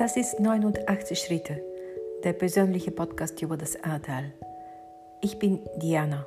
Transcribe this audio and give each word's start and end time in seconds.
Das 0.00 0.16
ist 0.16 0.40
89 0.40 1.18
Schritte, 1.18 1.62
der 2.24 2.32
persönliche 2.32 2.90
Podcast 2.90 3.42
über 3.42 3.58
das 3.58 3.84
Ahrtal. 3.84 4.32
Ich 5.20 5.38
bin 5.38 5.60
Diana. 5.76 6.24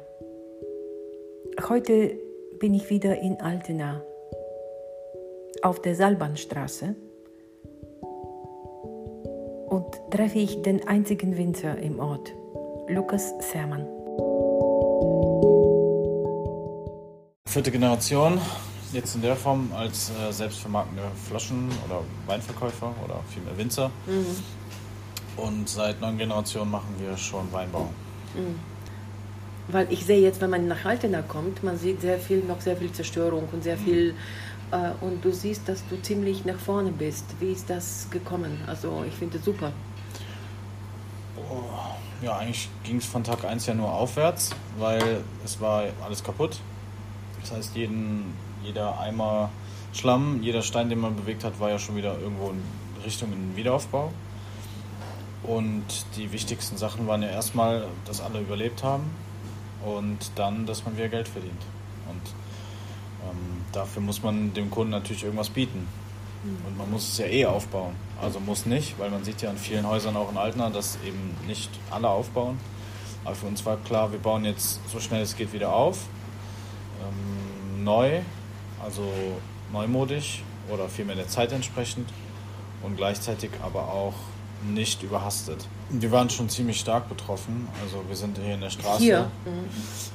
Heute 1.68 2.16
bin 2.60 2.76
ich 2.76 2.92
wieder 2.92 3.18
in 3.18 3.42
Altena 3.42 4.04
auf 5.64 5.82
der 5.82 5.96
Salbanstraße 5.96 6.96
und 9.70 9.86
treffe 10.12 10.38
ich 10.38 10.62
den 10.62 10.88
einzigen 10.88 11.36
Winzer 11.36 11.76
im 11.80 12.00
Ort, 12.00 12.32
Lukas 12.90 13.34
Sermann. 13.40 13.88
Vierte 17.48 17.72
Generation, 17.72 18.40
jetzt 18.94 19.16
in 19.16 19.22
der 19.22 19.36
Form 19.36 19.72
als 19.76 20.12
äh, 20.12 20.32
selbstvermarktende 20.32 21.04
Flaschen- 21.28 21.70
oder 21.86 22.02
Weinverkäufer 22.28 22.94
oder 23.04 23.20
vielmehr 23.30 23.58
Winzer. 23.58 23.90
Mhm. 24.06 24.36
Und 25.36 25.68
seit 25.68 26.00
neun 26.00 26.18
Generationen 26.18 26.72
machen 26.72 26.96
wir 27.00 27.18
schon 27.18 27.52
Weinbau. 27.52 27.90
Mhm. 28.36 28.60
Weil 29.68 29.92
ich 29.92 30.06
sehe 30.06 30.22
jetzt, 30.22 30.42
wenn 30.42 30.50
man 30.50 30.68
nach 30.68 30.86
Altena 30.86 31.22
kommt, 31.22 31.64
man 31.64 31.78
sieht 31.78 32.02
sehr 32.02 32.20
viel, 32.20 32.44
noch 32.44 32.62
sehr 32.62 32.76
viel 32.78 32.92
Zerstörung 32.92 33.48
und 33.52 33.64
sehr 33.64 33.78
mhm. 33.78 33.84
viel. 33.84 34.16
Äh, 34.72 34.92
und 35.02 35.24
du 35.24 35.32
siehst, 35.32 35.68
dass 35.68 35.84
du 35.90 36.02
ziemlich 36.02 36.46
nach 36.46 36.60
vorne 36.60 36.92
bist. 36.92 37.26
Wie 37.40 37.52
ist 37.52 37.70
das 37.70 38.08
gekommen? 38.12 38.60
Also 38.68 39.04
ich 39.08 39.14
finde 39.14 39.38
es 39.38 39.46
super. 39.46 39.72
Oh, 41.38 41.64
ja, 42.22 42.38
eigentlich 42.38 42.70
ging 42.84 42.98
es 42.98 43.06
von 43.06 43.24
Tag 43.24 43.44
1 43.44 43.66
ja 43.66 43.74
nur 43.74 43.92
aufwärts, 43.92 44.52
weil 44.78 45.22
es 45.44 45.60
war 45.60 45.86
alles 46.04 46.24
kaputt. 46.24 46.60
Das 47.42 47.52
heißt, 47.52 47.76
jeden, 47.76 48.34
jeder 48.64 49.00
Eimer 49.00 49.50
Schlamm, 49.94 50.42
jeder 50.42 50.62
Stein, 50.62 50.90
den 50.90 51.00
man 51.00 51.16
bewegt 51.16 51.44
hat, 51.44 51.60
war 51.60 51.70
ja 51.70 51.78
schon 51.78 51.96
wieder 51.96 52.18
irgendwo 52.20 52.50
in 52.50 52.62
Richtung 53.06 53.32
in 53.32 53.56
Wiederaufbau. 53.56 54.12
Und 55.44 55.84
die 56.16 56.32
wichtigsten 56.32 56.78
Sachen 56.78 57.06
waren 57.06 57.22
ja 57.22 57.30
erstmal, 57.30 57.88
dass 58.06 58.22
alle 58.22 58.40
überlebt 58.40 58.84
haben 58.84 59.04
und 59.86 60.32
dann, 60.36 60.66
dass 60.66 60.86
man 60.86 60.96
wieder 60.98 61.10
Geld 61.10 61.28
verdient. 61.28 61.62
Und 62.10 62.22
ähm, 63.30 63.62
dafür 63.72 64.02
muss 64.02 64.24
man 64.24 64.54
dem 64.54 64.72
Kunden 64.72 64.92
natürlich 64.92 65.24
irgendwas 65.24 65.50
bieten. 65.50 65.88
Mhm. 66.44 66.66
Und 66.66 66.78
man 66.78 66.90
muss 66.90 67.10
es 67.10 67.18
ja 67.18 67.26
eh 67.26 67.46
aufbauen. 67.46 67.96
Also 68.22 68.40
muss 68.40 68.66
nicht, 68.66 68.98
weil 69.00 69.10
man 69.10 69.24
sieht 69.24 69.42
ja 69.42 69.52
in 69.52 69.58
vielen 69.58 69.88
Häusern 69.88 70.16
auch 70.16 70.32
in 70.32 70.38
Altena, 70.38 70.70
dass 70.70 70.98
eben 71.06 71.36
nicht 71.46 71.70
alle 71.92 72.08
aufbauen. 72.08 72.58
Aber 73.26 73.36
für 73.36 73.46
uns 73.46 73.66
war 73.66 73.78
klar, 73.78 74.12
wir 74.12 74.20
bauen 74.20 74.46
jetzt 74.46 74.80
so 74.92 75.00
schnell 75.00 75.22
es 75.22 75.36
geht 75.36 75.54
wieder 75.54 75.74
auf. 75.74 76.00
Ähm, 77.02 77.84
neu, 77.84 78.22
also 78.84 79.04
neumodisch 79.72 80.42
oder 80.72 80.90
vielmehr 80.90 81.16
der 81.16 81.28
Zeit 81.28 81.52
entsprechend 81.52 82.10
und 82.84 82.98
gleichzeitig 82.98 83.52
aber 83.64 83.90
auch 83.90 84.14
nicht 84.72 85.04
überhastet. 85.04 85.68
Wir 85.90 86.12
waren 86.12 86.30
schon 86.30 86.50
ziemlich 86.50 86.80
stark 86.80 87.10
betroffen. 87.10 87.68
Also 87.84 88.04
wir 88.08 88.16
sind 88.16 88.38
hier 88.38 88.54
in 88.54 88.62
der 88.62 88.70
Straße. 88.70 89.04
Hier. 89.04 89.32
Mhm. 89.46 89.70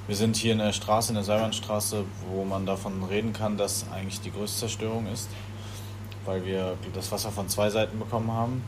Wir 0.07 0.17
sind 0.17 0.37
hier 0.37 0.53
in 0.53 0.59
der 0.59 0.73
Straße, 0.73 1.11
in 1.11 1.17
der 1.17 1.25
Seilbahnstraße, 1.25 2.05
wo 2.33 2.45
man 2.45 2.65
davon 2.65 3.05
reden 3.05 3.33
kann, 3.33 3.57
dass 3.57 3.85
eigentlich 3.93 4.21
die 4.21 4.33
größte 4.33 4.61
Zerstörung 4.61 5.07
ist, 5.13 5.29
weil 6.25 6.45
wir 6.47 6.77
das 6.95 7.13
Wasser 7.13 7.31
von 7.31 7.49
zwei 7.49 7.69
Seiten 7.71 7.99
bekommen 7.99 8.33
haben. 8.33 8.63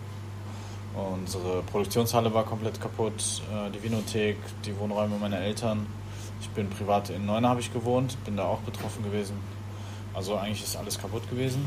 Unsere 0.95 1.63
Produktionshalle 1.63 2.35
war 2.35 2.45
komplett 2.45 2.81
kaputt, 2.81 3.43
äh, 3.53 3.71
die 3.71 3.83
Vinothek, 3.83 4.37
die 4.65 4.77
Wohnräume 4.79 5.17
meiner 5.19 5.39
Eltern. 5.39 5.87
Ich 6.41 6.49
bin 6.51 6.69
privat 6.69 7.11
in 7.11 7.27
Neuner 7.27 7.51
habe 7.51 7.61
ich 7.61 7.73
gewohnt, 7.73 8.17
bin 8.25 8.37
da 8.37 8.45
auch 8.45 8.59
betroffen 8.61 9.05
gewesen. 9.05 9.37
Also 10.15 10.37
eigentlich 10.37 10.63
ist 10.63 10.77
alles 10.77 10.99
kaputt 10.99 11.29
gewesen 11.31 11.67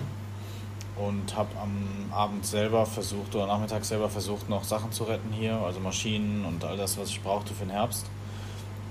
und 0.95 1.36
habe 1.36 1.49
am 1.59 2.11
Abend 2.11 2.45
selber 2.45 2.85
versucht 2.85 3.33
oder 3.35 3.47
nachmittags 3.47 3.88
selber 3.88 4.09
versucht, 4.09 4.50
noch 4.50 4.63
Sachen 4.63 4.91
zu 4.91 5.05
retten 5.05 5.31
hier, 5.31 5.56
also 5.56 5.79
Maschinen 5.79 6.45
und 6.45 6.63
all 6.63 6.78
das, 6.78 6.97
was 6.97 7.09
ich 7.09 7.22
brauchte 7.22 7.53
für 7.53 7.66
den 7.66 7.72
Herbst. 7.72 8.06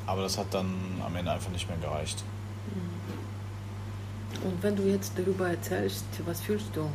Aber 0.06 0.22
das 0.22 0.36
hat 0.36 0.52
dann 0.52 0.74
am 1.04 1.14
Ende 1.14 1.30
einfach 1.30 1.50
nicht 1.50 1.68
mehr 1.68 1.78
gereicht. 1.78 2.24
Mhm. 2.74 4.48
Und 4.48 4.62
wenn 4.62 4.74
du 4.74 4.82
jetzt 4.84 5.12
darüber 5.16 5.48
erzählst, 5.48 6.04
was 6.26 6.40
fühlst 6.40 6.74
du? 6.74 6.88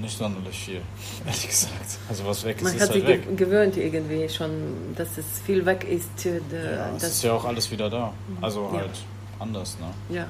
Nicht 0.00 0.16
sonderlich 0.16 0.58
viel, 0.58 0.80
ehrlich 1.26 1.48
gesagt. 1.48 1.98
Also 2.08 2.26
was 2.26 2.44
weg 2.44 2.56
ist, 2.58 2.64
Man 2.64 2.74
ist 2.74 2.82
hat 2.82 2.90
halt 2.90 3.00
sich 3.00 3.08
weg. 3.08 3.36
gewöhnt 3.36 3.76
irgendwie 3.76 4.28
schon, 4.28 4.50
dass 4.96 5.18
es 5.18 5.26
viel 5.44 5.64
weg 5.66 5.84
ist. 5.84 6.24
Ja, 6.24 6.90
es 6.96 7.02
ist 7.02 7.22
ja 7.24 7.32
auch 7.32 7.44
alles 7.44 7.70
wieder 7.70 7.90
da. 7.90 8.12
Also 8.40 8.70
ja. 8.72 8.80
halt 8.80 8.90
anders. 9.38 9.76
Ne? 9.78 10.16
Ja, 10.16 10.22
ja. 10.22 10.28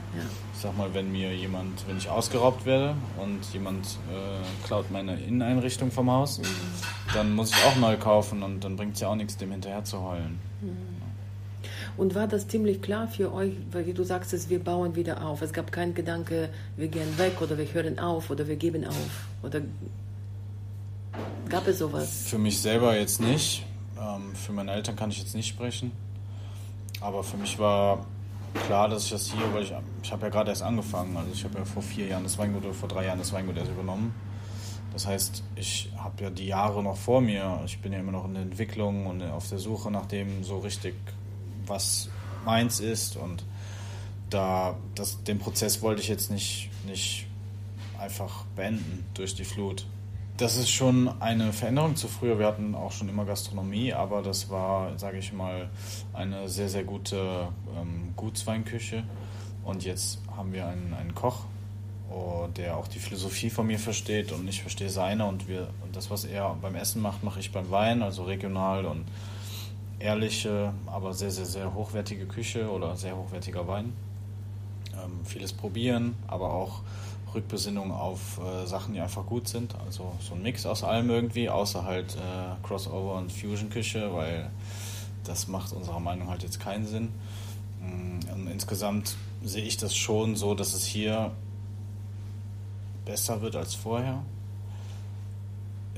Ich 0.54 0.60
sag 0.60 0.76
mal, 0.76 0.92
wenn 0.94 1.10
mir 1.10 1.34
jemand, 1.34 1.86
wenn 1.88 1.98
ich 1.98 2.08
ausgeraubt 2.08 2.66
werde 2.66 2.94
und 3.16 3.40
jemand 3.52 3.98
äh, 4.10 4.66
klaut 4.66 4.90
meine 4.90 5.18
Inneneinrichtung 5.20 5.90
vom 5.90 6.10
Haus, 6.10 6.38
mhm. 6.38 6.44
dann 7.14 7.34
muss 7.34 7.50
ich 7.50 7.64
auch 7.64 7.76
neu 7.76 7.96
kaufen 7.96 8.42
und 8.42 8.64
dann 8.64 8.76
bringt 8.76 8.94
es 8.94 9.00
ja 9.00 9.08
auch 9.08 9.16
nichts, 9.16 9.36
dem 9.36 9.50
hinterher 9.50 9.84
zu 9.84 10.02
heulen. 10.02 10.38
Mhm. 10.60 10.97
Und 11.98 12.14
war 12.14 12.28
das 12.28 12.46
ziemlich 12.46 12.80
klar 12.80 13.08
für 13.08 13.32
euch, 13.34 13.52
weil 13.72 13.92
du 13.92 14.04
sagst, 14.04 14.32
es, 14.32 14.48
wir 14.48 14.60
bauen 14.60 14.94
wieder 14.94 15.26
auf. 15.26 15.42
Es 15.42 15.52
gab 15.52 15.72
keinen 15.72 15.94
Gedanke, 15.94 16.48
wir 16.76 16.86
gehen 16.86 17.18
weg 17.18 17.42
oder 17.42 17.58
wir 17.58 17.66
hören 17.74 17.98
auf 17.98 18.30
oder 18.30 18.46
wir 18.46 18.54
geben 18.54 18.86
auf. 18.86 19.26
Oder 19.42 19.62
gab 21.48 21.66
es 21.66 21.78
sowas? 21.78 22.28
Für 22.28 22.38
mich 22.38 22.60
selber 22.60 22.96
jetzt 22.96 23.20
nicht. 23.20 23.66
Ähm, 24.00 24.32
für 24.36 24.52
meine 24.52 24.72
Eltern 24.72 24.94
kann 24.94 25.10
ich 25.10 25.18
jetzt 25.18 25.34
nicht 25.34 25.48
sprechen. 25.48 25.90
Aber 27.00 27.24
für 27.24 27.36
mich 27.36 27.58
war 27.58 28.06
klar, 28.66 28.88
dass 28.88 29.04
ich 29.04 29.10
das 29.10 29.32
hier, 29.32 29.52
weil 29.52 29.64
ich, 29.64 29.72
ich 30.04 30.12
habe 30.12 30.22
ja 30.22 30.28
gerade 30.28 30.50
erst 30.50 30.62
angefangen. 30.62 31.16
Also 31.16 31.30
ich 31.32 31.42
habe 31.42 31.58
ja 31.58 31.64
vor 31.64 31.82
vier 31.82 32.06
Jahren 32.06 32.22
das 32.22 32.38
Weingut 32.38 32.64
oder 32.64 32.74
vor 32.74 32.88
drei 32.88 33.06
Jahren 33.06 33.18
das 33.18 33.32
Weingut 33.32 33.56
erst 33.56 33.72
übernommen. 33.72 34.14
Das 34.92 35.06
heißt, 35.06 35.42
ich 35.56 35.92
habe 35.96 36.22
ja 36.22 36.30
die 36.30 36.46
Jahre 36.46 36.82
noch 36.82 36.96
vor 36.96 37.20
mir. 37.20 37.60
Ich 37.66 37.80
bin 37.80 37.92
ja 37.92 37.98
immer 37.98 38.12
noch 38.12 38.24
in 38.24 38.34
der 38.34 38.42
Entwicklung 38.44 39.06
und 39.06 39.22
auf 39.22 39.48
der 39.48 39.58
Suche 39.58 39.90
nach 39.90 40.06
dem 40.06 40.44
so 40.44 40.58
richtig, 40.58 40.94
was 41.68 42.08
meins 42.44 42.80
ist. 42.80 43.16
Und 43.16 43.44
da, 44.30 44.76
das, 44.94 45.22
den 45.24 45.38
Prozess 45.38 45.82
wollte 45.82 46.00
ich 46.00 46.08
jetzt 46.08 46.30
nicht, 46.30 46.70
nicht 46.86 47.26
einfach 47.98 48.44
beenden 48.56 49.04
durch 49.14 49.34
die 49.34 49.44
Flut. 49.44 49.86
Das 50.36 50.56
ist 50.56 50.70
schon 50.70 51.08
eine 51.20 51.52
Veränderung 51.52 51.96
zu 51.96 52.06
früher. 52.06 52.38
Wir 52.38 52.46
hatten 52.46 52.76
auch 52.76 52.92
schon 52.92 53.08
immer 53.08 53.24
Gastronomie, 53.24 53.92
aber 53.92 54.22
das 54.22 54.50
war, 54.50 54.96
sage 54.96 55.18
ich 55.18 55.32
mal, 55.32 55.68
eine 56.12 56.48
sehr, 56.48 56.68
sehr 56.68 56.84
gute 56.84 57.48
ähm, 57.76 58.12
Gutsweinküche. 58.14 59.02
Und 59.64 59.84
jetzt 59.84 60.20
haben 60.36 60.52
wir 60.52 60.68
einen, 60.68 60.94
einen 60.94 61.14
Koch, 61.14 61.44
oh, 62.08 62.46
der 62.56 62.76
auch 62.76 62.86
die 62.86 63.00
Philosophie 63.00 63.50
von 63.50 63.66
mir 63.66 63.80
versteht 63.80 64.30
und 64.30 64.46
ich 64.46 64.62
verstehe 64.62 64.90
seine. 64.90 65.26
Und, 65.26 65.48
wir, 65.48 65.70
und 65.84 65.96
das, 65.96 66.08
was 66.08 66.24
er 66.24 66.56
beim 66.62 66.76
Essen 66.76 67.02
macht, 67.02 67.24
mache 67.24 67.40
ich 67.40 67.50
beim 67.50 67.70
Wein, 67.72 68.02
also 68.02 68.22
regional 68.22 68.86
und 68.86 69.06
ehrliche, 69.98 70.72
aber 70.86 71.12
sehr, 71.14 71.30
sehr, 71.30 71.46
sehr 71.46 71.74
hochwertige 71.74 72.26
Küche 72.26 72.70
oder 72.70 72.96
sehr 72.96 73.16
hochwertiger 73.16 73.66
Wein. 73.66 73.92
Ähm, 74.94 75.24
vieles 75.24 75.52
probieren, 75.52 76.16
aber 76.26 76.52
auch 76.52 76.80
Rückbesinnung 77.34 77.92
auf 77.92 78.38
äh, 78.38 78.66
Sachen, 78.66 78.94
die 78.94 79.00
einfach 79.00 79.26
gut 79.26 79.48
sind. 79.48 79.74
Also 79.86 80.12
so 80.20 80.34
ein 80.34 80.42
Mix 80.42 80.66
aus 80.66 80.82
allem 80.82 81.10
irgendwie, 81.10 81.50
außer 81.50 81.84
halt 81.84 82.16
äh, 82.16 82.66
Crossover 82.66 83.16
und 83.16 83.32
Fusion-Küche, 83.32 84.12
weil 84.14 84.50
das 85.24 85.48
macht 85.48 85.72
unserer 85.72 86.00
Meinung 86.00 86.28
halt 86.28 86.42
jetzt 86.42 86.60
keinen 86.60 86.86
Sinn. 86.86 87.08
Mm, 87.80 88.32
und 88.32 88.46
insgesamt 88.48 89.16
sehe 89.42 89.64
ich 89.64 89.76
das 89.76 89.94
schon 89.94 90.36
so, 90.36 90.54
dass 90.54 90.74
es 90.74 90.84
hier 90.84 91.32
besser 93.04 93.40
wird 93.42 93.56
als 93.56 93.74
vorher. 93.74 94.22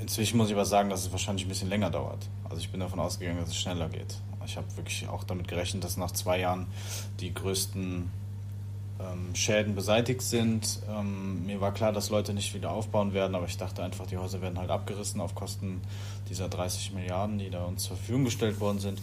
Inzwischen 0.00 0.38
muss 0.38 0.48
ich 0.48 0.54
aber 0.54 0.64
sagen, 0.64 0.88
dass 0.88 1.04
es 1.04 1.12
wahrscheinlich 1.12 1.44
ein 1.44 1.48
bisschen 1.48 1.68
länger 1.68 1.90
dauert. 1.90 2.28
Also 2.44 2.56
ich 2.58 2.70
bin 2.70 2.80
davon 2.80 2.98
ausgegangen, 3.00 3.38
dass 3.38 3.50
es 3.50 3.56
schneller 3.56 3.88
geht. 3.88 4.16
Ich 4.46 4.56
habe 4.56 4.66
wirklich 4.76 5.06
auch 5.08 5.24
damit 5.24 5.46
gerechnet, 5.46 5.84
dass 5.84 5.96
nach 5.96 6.10
zwei 6.10 6.40
Jahren 6.40 6.66
die 7.20 7.32
größten 7.32 8.10
ähm, 9.00 9.34
Schäden 9.34 9.74
beseitigt 9.74 10.22
sind. 10.22 10.80
Ähm, 10.88 11.46
mir 11.46 11.60
war 11.60 11.72
klar, 11.72 11.92
dass 11.92 12.10
Leute 12.10 12.32
nicht 12.34 12.54
wieder 12.54 12.70
aufbauen 12.70 13.12
werden, 13.12 13.34
aber 13.34 13.46
ich 13.46 13.56
dachte 13.56 13.82
einfach, 13.82 14.06
die 14.06 14.16
Häuser 14.16 14.40
werden 14.40 14.58
halt 14.58 14.70
abgerissen 14.70 15.20
auf 15.20 15.34
Kosten 15.34 15.80
dieser 16.28 16.48
30 16.48 16.92
Milliarden, 16.92 17.38
die 17.38 17.50
da 17.50 17.64
uns 17.64 17.84
zur 17.84 17.96
Verfügung 17.96 18.24
gestellt 18.24 18.60
worden 18.60 18.78
sind. 18.78 19.00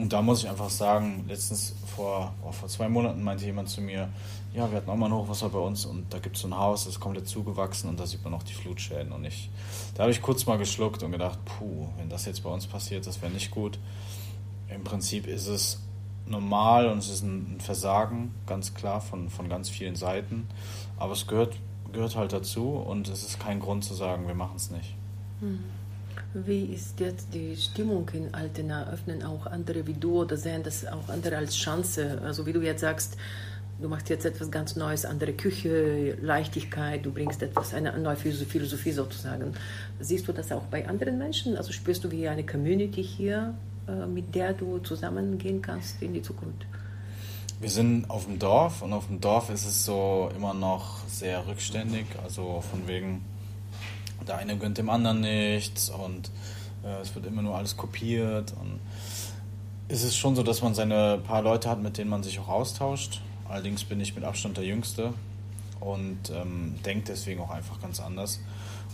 Und 0.00 0.12
da 0.14 0.22
muss 0.22 0.42
ich 0.42 0.48
einfach 0.48 0.70
sagen, 0.70 1.26
letztens 1.28 1.74
vor, 1.94 2.32
oh, 2.42 2.52
vor 2.52 2.68
zwei 2.68 2.88
Monaten 2.88 3.22
meinte 3.22 3.44
jemand 3.44 3.68
zu 3.68 3.82
mir, 3.82 4.08
ja, 4.54 4.70
wir 4.70 4.78
hatten 4.78 4.88
auch 4.88 4.96
mal 4.96 5.06
ein 5.06 5.14
Hochwasser 5.14 5.50
bei 5.50 5.58
uns 5.58 5.84
und 5.84 6.12
da 6.12 6.18
gibt 6.18 6.36
es 6.36 6.42
so 6.42 6.48
ein 6.48 6.56
Haus, 6.56 6.84
das 6.84 6.94
ist 6.94 7.00
komplett 7.00 7.28
zugewachsen 7.28 7.90
und 7.90 8.00
da 8.00 8.06
sieht 8.06 8.24
man 8.24 8.32
auch 8.32 8.42
die 8.42 8.54
Flutschäden. 8.54 9.12
Und 9.12 9.26
ich, 9.26 9.50
da 9.94 10.04
habe 10.04 10.10
ich 10.10 10.22
kurz 10.22 10.46
mal 10.46 10.56
geschluckt 10.56 11.02
und 11.02 11.12
gedacht, 11.12 11.38
puh, 11.44 11.88
wenn 11.98 12.08
das 12.08 12.24
jetzt 12.24 12.42
bei 12.42 12.50
uns 12.50 12.66
passiert, 12.66 13.06
das 13.06 13.20
wäre 13.20 13.30
nicht 13.30 13.50
gut. 13.50 13.78
Im 14.68 14.84
Prinzip 14.84 15.26
ist 15.26 15.48
es 15.48 15.80
normal 16.26 16.88
und 16.88 16.98
es 16.98 17.10
ist 17.10 17.22
ein 17.22 17.58
Versagen, 17.60 18.34
ganz 18.46 18.72
klar, 18.72 19.02
von, 19.02 19.28
von 19.28 19.50
ganz 19.50 19.68
vielen 19.68 19.96
Seiten. 19.96 20.48
Aber 20.96 21.12
es 21.12 21.26
gehört, 21.26 21.56
gehört 21.92 22.16
halt 22.16 22.32
dazu 22.32 22.70
und 22.70 23.08
es 23.08 23.22
ist 23.22 23.38
kein 23.38 23.60
Grund 23.60 23.84
zu 23.84 23.92
sagen, 23.92 24.26
wir 24.26 24.34
machen 24.34 24.56
es 24.56 24.70
nicht. 24.70 24.94
Hm. 25.40 25.62
Wie 26.32 26.66
ist 26.66 27.00
jetzt 27.00 27.34
die 27.34 27.56
Stimmung 27.56 28.08
in 28.12 28.32
Altena? 28.32 28.88
Öffnen 28.88 29.24
auch 29.24 29.46
andere 29.46 29.84
wie 29.88 29.94
du 29.94 30.20
oder 30.20 30.36
sehen 30.36 30.62
das 30.62 30.86
auch 30.86 31.08
andere 31.08 31.36
als 31.36 31.56
Chance? 31.56 32.20
Also 32.24 32.46
wie 32.46 32.52
du 32.52 32.60
jetzt 32.60 32.82
sagst, 32.82 33.16
du 33.80 33.88
machst 33.88 34.10
jetzt 34.10 34.24
etwas 34.24 34.48
ganz 34.48 34.76
Neues, 34.76 35.04
andere 35.04 35.32
Küche, 35.32 36.16
Leichtigkeit, 36.22 37.04
du 37.04 37.10
bringst 37.10 37.42
etwas, 37.42 37.74
eine 37.74 37.98
neue 37.98 38.14
Philosophie 38.14 38.92
sozusagen. 38.92 39.54
Siehst 39.98 40.28
du 40.28 40.32
das 40.32 40.52
auch 40.52 40.62
bei 40.70 40.86
anderen 40.88 41.18
Menschen? 41.18 41.56
Also 41.56 41.72
spürst 41.72 42.04
du 42.04 42.12
wie 42.12 42.28
eine 42.28 42.46
Community 42.46 43.02
hier, 43.02 43.54
äh, 43.88 44.06
mit 44.06 44.32
der 44.32 44.52
du 44.52 44.78
zusammengehen 44.78 45.60
kannst 45.60 46.00
in 46.00 46.14
die 46.14 46.22
Zukunft? 46.22 46.64
Wir 47.58 47.70
sind 47.70 48.08
auf 48.08 48.26
dem 48.26 48.38
Dorf 48.38 48.82
und 48.82 48.92
auf 48.92 49.08
dem 49.08 49.20
Dorf 49.20 49.50
ist 49.50 49.66
es 49.66 49.84
so 49.84 50.30
immer 50.36 50.54
noch 50.54 51.06
sehr 51.08 51.44
rückständig, 51.48 52.06
also 52.22 52.62
von 52.70 52.86
wegen, 52.86 53.22
der 54.26 54.38
eine 54.38 54.56
gönnt 54.56 54.78
dem 54.78 54.90
anderen 54.90 55.20
nichts 55.20 55.90
und 55.90 56.30
äh, 56.84 57.00
es 57.02 57.14
wird 57.14 57.26
immer 57.26 57.42
nur 57.42 57.56
alles 57.56 57.76
kopiert 57.76 58.52
und 58.60 58.80
es 59.88 60.04
ist 60.04 60.16
schon 60.16 60.36
so, 60.36 60.42
dass 60.42 60.62
man 60.62 60.74
seine 60.74 61.18
paar 61.18 61.42
Leute 61.42 61.68
hat, 61.68 61.82
mit 61.82 61.98
denen 61.98 62.10
man 62.10 62.22
sich 62.22 62.38
auch 62.38 62.48
austauscht. 62.48 63.20
Allerdings 63.48 63.82
bin 63.82 64.00
ich 64.00 64.14
mit 64.14 64.22
Abstand 64.22 64.56
der 64.56 64.64
Jüngste 64.64 65.12
und 65.80 66.30
ähm, 66.30 66.76
denke 66.84 67.06
deswegen 67.08 67.40
auch 67.40 67.50
einfach 67.50 67.80
ganz 67.80 67.98
anders. 67.98 68.40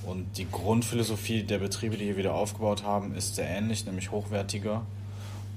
Und 0.07 0.39
die 0.39 0.51
Grundphilosophie 0.51 1.43
der 1.43 1.59
Betriebe, 1.59 1.97
die 1.97 2.05
hier 2.05 2.17
wieder 2.17 2.35
aufgebaut 2.35 2.83
haben, 2.83 3.15
ist 3.15 3.35
sehr 3.35 3.49
ähnlich, 3.49 3.85
nämlich 3.85 4.11
hochwertiger 4.11 4.83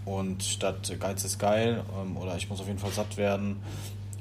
und 0.05 0.43
statt 0.43 0.91
Geiz 0.99 1.23
ist 1.23 1.39
geil 1.39 1.83
ähm, 2.01 2.17
oder 2.17 2.35
ich 2.35 2.49
muss 2.49 2.59
auf 2.59 2.67
jeden 2.67 2.79
Fall 2.79 2.91
satt 2.91 3.17
werden, 3.17 3.57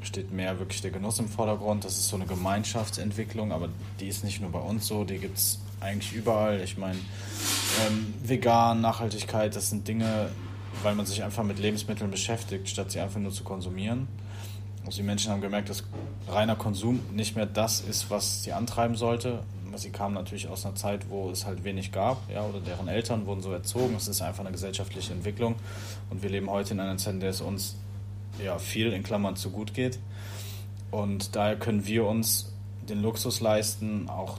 steht 0.03 0.33
mehr 0.33 0.59
wirklich 0.59 0.83
der 0.83 0.91
Genuss 0.91 1.19
im 1.19 1.29
Vordergrund. 1.29 1.85
Das 1.85 1.99
ist 1.99 2.09
so 2.09 2.17
eine 2.17 2.27
Gemeinschaftsentwicklung, 2.27 3.53
aber 3.53 3.69
die 4.01 4.09
ist 4.09 4.25
nicht 4.25 4.41
nur 4.41 4.51
bei 4.51 4.61
uns 4.61 4.87
so, 4.87 5.05
die 5.05 5.19
gibt 5.19 5.39
es 5.39 5.61
eigentlich 5.81 6.13
überall. 6.13 6.61
Ich 6.61 6.79
meine, 6.79 6.99
ähm, 7.87 8.15
vegan, 8.23 8.81
Nachhaltigkeit, 8.81 9.55
das 9.55 9.71
sind 9.71 9.87
Dinge, 9.87 10.31
weil 10.83 10.95
man 10.95 11.07
sich 11.07 11.23
einfach 11.23 11.45
mit 11.45 11.59
Lebensmitteln 11.59 12.11
beschäftigt, 12.11 12.69
statt 12.69 12.91
sie 12.91 13.01
einfach 13.01 13.21
nur 13.21 13.33
zu 13.33 13.45
konsumieren. 13.45 14.09
Also 14.85 14.99
die 14.99 15.07
Menschen 15.07 15.33
haben 15.33 15.41
gemerkt, 15.41 15.69
dass 15.69 15.85
reiner 16.29 16.57
Konsum 16.57 17.01
nicht 17.13 17.37
mehr 17.37 17.47
das 17.47 17.81
ist, 17.81 18.11
was 18.11 18.43
sie 18.43 18.53
antreiben 18.53 18.97
sollte, 18.97 19.41
sie 19.79 19.91
kamen 19.91 20.15
natürlich 20.15 20.49
aus 20.49 20.65
einer 20.65 20.75
Zeit, 20.75 21.09
wo 21.09 21.31
es 21.31 21.47
halt 21.47 21.65
wenig 21.65 21.93
gab, 21.93 22.29
ja, 22.31 22.45
oder 22.45 22.61
deren 22.61 22.89
Eltern 22.89 23.27
wurden 23.27 23.41
so 23.41 23.53
erzogen. 23.53 23.95
Es 23.97 24.09
ist 24.09 24.21
einfach 24.21 24.41
eine 24.41 24.53
gesellschaftliche 24.53 25.13
Entwicklung. 25.13 25.57
Und 26.11 26.23
wir 26.23 26.31
leben 26.31 26.51
heute 26.51 26.75
in 26.75 26.81
einer 26.81 26.97
Zeit, 26.97 27.15
in 27.15 27.21
der 27.21 27.31
es 27.31 27.41
uns 27.41 27.77
ja 28.43 28.59
viel 28.59 28.93
in 28.93 29.03
Klammern 29.03 29.37
zu 29.37 29.51
gut 29.51 29.75
geht. 29.75 29.99
Und 30.91 31.37
daher 31.37 31.57
können 31.57 31.87
wir 31.87 32.07
uns 32.07 32.53
den 32.89 33.03
Luxus 33.03 33.41
leisten, 33.41 34.09
auch 34.09 34.39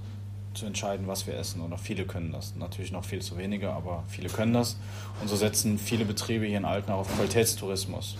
zu 0.53 0.65
entscheiden, 0.65 1.07
was 1.07 1.27
wir 1.27 1.35
essen. 1.35 1.61
Oder 1.61 1.77
viele 1.77 2.05
können 2.05 2.31
das. 2.31 2.55
Natürlich 2.57 2.91
noch 2.91 3.05
viel 3.05 3.21
zu 3.21 3.37
wenige, 3.37 3.71
aber 3.71 4.03
viele 4.07 4.29
können 4.29 4.53
das. 4.53 4.77
Und 5.21 5.27
so 5.27 5.35
setzen 5.35 5.77
viele 5.77 6.05
Betriebe 6.05 6.45
hier 6.45 6.57
in 6.57 6.65
Alten 6.65 6.91
auch 6.91 6.99
auf 6.99 7.15
Qualitätstourismus. 7.15 8.17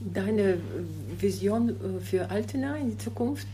Deine 0.00 0.58
Vision 1.18 1.70
äh, 1.70 2.00
für 2.00 2.30
Altena 2.30 2.76
in 2.76 2.90
die 2.90 2.98
Zukunft? 2.98 3.46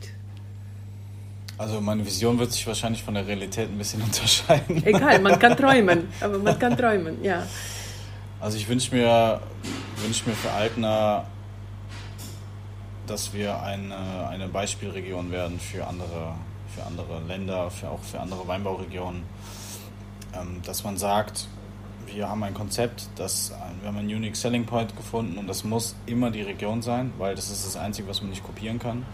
Also 1.58 1.80
meine 1.80 2.04
Vision 2.04 2.38
wird 2.38 2.52
sich 2.52 2.66
wahrscheinlich 2.66 3.02
von 3.02 3.14
der 3.14 3.26
Realität 3.26 3.68
ein 3.68 3.76
bisschen 3.76 4.02
unterscheiden. 4.08 4.84
Egal, 4.84 5.20
man 5.20 5.38
kann 5.38 5.56
träumen, 5.56 6.08
aber 6.20 6.38
man 6.38 6.58
kann 6.58 6.76
träumen, 6.76 7.22
ja. 7.22 7.46
Also 8.40 8.56
ich 8.56 8.66
wünsche 8.68 8.94
mir, 8.94 9.38
wünsch 9.96 10.24
mir 10.24 10.32
für 10.32 10.50
Altner, 10.50 11.26
dass 13.06 13.34
wir 13.34 13.60
eine, 13.62 14.28
eine 14.28 14.48
Beispielregion 14.48 15.30
werden 15.30 15.60
für 15.60 15.86
andere, 15.86 16.34
für 16.74 16.86
andere 16.86 17.20
Länder, 17.28 17.70
für 17.70 17.90
auch 17.90 18.02
für 18.02 18.18
andere 18.18 18.48
Weinbauregionen. 18.48 19.24
Ähm, 20.32 20.62
dass 20.64 20.84
man 20.84 20.96
sagt, 20.96 21.48
wir 22.06 22.30
haben 22.30 22.42
ein 22.42 22.54
Konzept, 22.54 23.10
das, 23.16 23.52
wir 23.80 23.88
haben 23.88 23.98
einen 23.98 24.08
Unique 24.08 24.36
Selling 24.36 24.64
Point 24.64 24.96
gefunden 24.96 25.36
und 25.36 25.46
das 25.46 25.62
muss 25.62 25.94
immer 26.06 26.30
die 26.30 26.42
Region 26.42 26.80
sein, 26.80 27.12
weil 27.18 27.34
das 27.34 27.50
ist 27.50 27.66
das 27.66 27.76
Einzige, 27.76 28.08
was 28.08 28.22
man 28.22 28.30
nicht 28.30 28.42
kopieren 28.42 28.78
kann. 28.78 29.04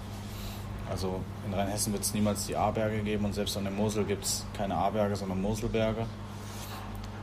Also 0.88 1.20
in 1.48 1.52
Rheinhessen 1.52 1.92
wird 1.92 2.04
es 2.04 2.14
niemals 2.14 2.46
die 2.46 2.54
A-Berge 2.54 3.00
geben 3.00 3.24
und 3.24 3.34
selbst 3.34 3.56
an 3.56 3.64
der 3.64 3.72
Mosel 3.72 4.04
gibt 4.04 4.24
es 4.24 4.46
keine 4.56 4.76
A-Berge, 4.76 5.16
sondern 5.16 5.42
Moselberge. 5.42 6.06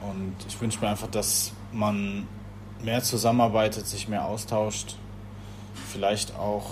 Und 0.01 0.35
ich 0.45 0.59
wünsche 0.59 0.81
mir 0.81 0.89
einfach, 0.89 1.07
dass 1.07 1.53
man 1.73 2.27
mehr 2.83 3.01
zusammenarbeitet, 3.01 3.87
sich 3.87 4.07
mehr 4.07 4.25
austauscht, 4.25 4.95
vielleicht 5.91 6.35
auch 6.35 6.65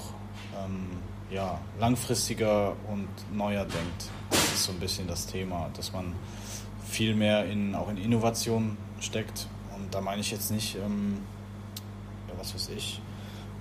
ähm, 0.64 0.88
ja, 1.30 1.60
langfristiger 1.80 2.76
und 2.92 3.08
neuer 3.36 3.66
denkt. 3.66 4.10
Das 4.30 4.44
ist 4.54 4.64
so 4.66 4.72
ein 4.72 4.80
bisschen 4.80 5.08
das 5.08 5.28
Thema, 5.28 5.70
dass 5.76 5.94
man 5.94 6.14
viel 6.86 7.16
mehr 7.16 7.46
in, 7.46 7.74
auch 7.76 7.90
in 7.90 7.98
Innovation 7.98 8.78
steckt. 9.00 9.48
Und 9.76 9.94
da 9.94 10.02
meine 10.02 10.22
ich 10.22 10.32
jetzt 10.32 10.52
nicht, 10.52 10.76
ähm, 10.76 11.20
ja, 12.28 12.34
was 12.38 12.54
weiß 12.54 12.70
ich, 12.76 13.02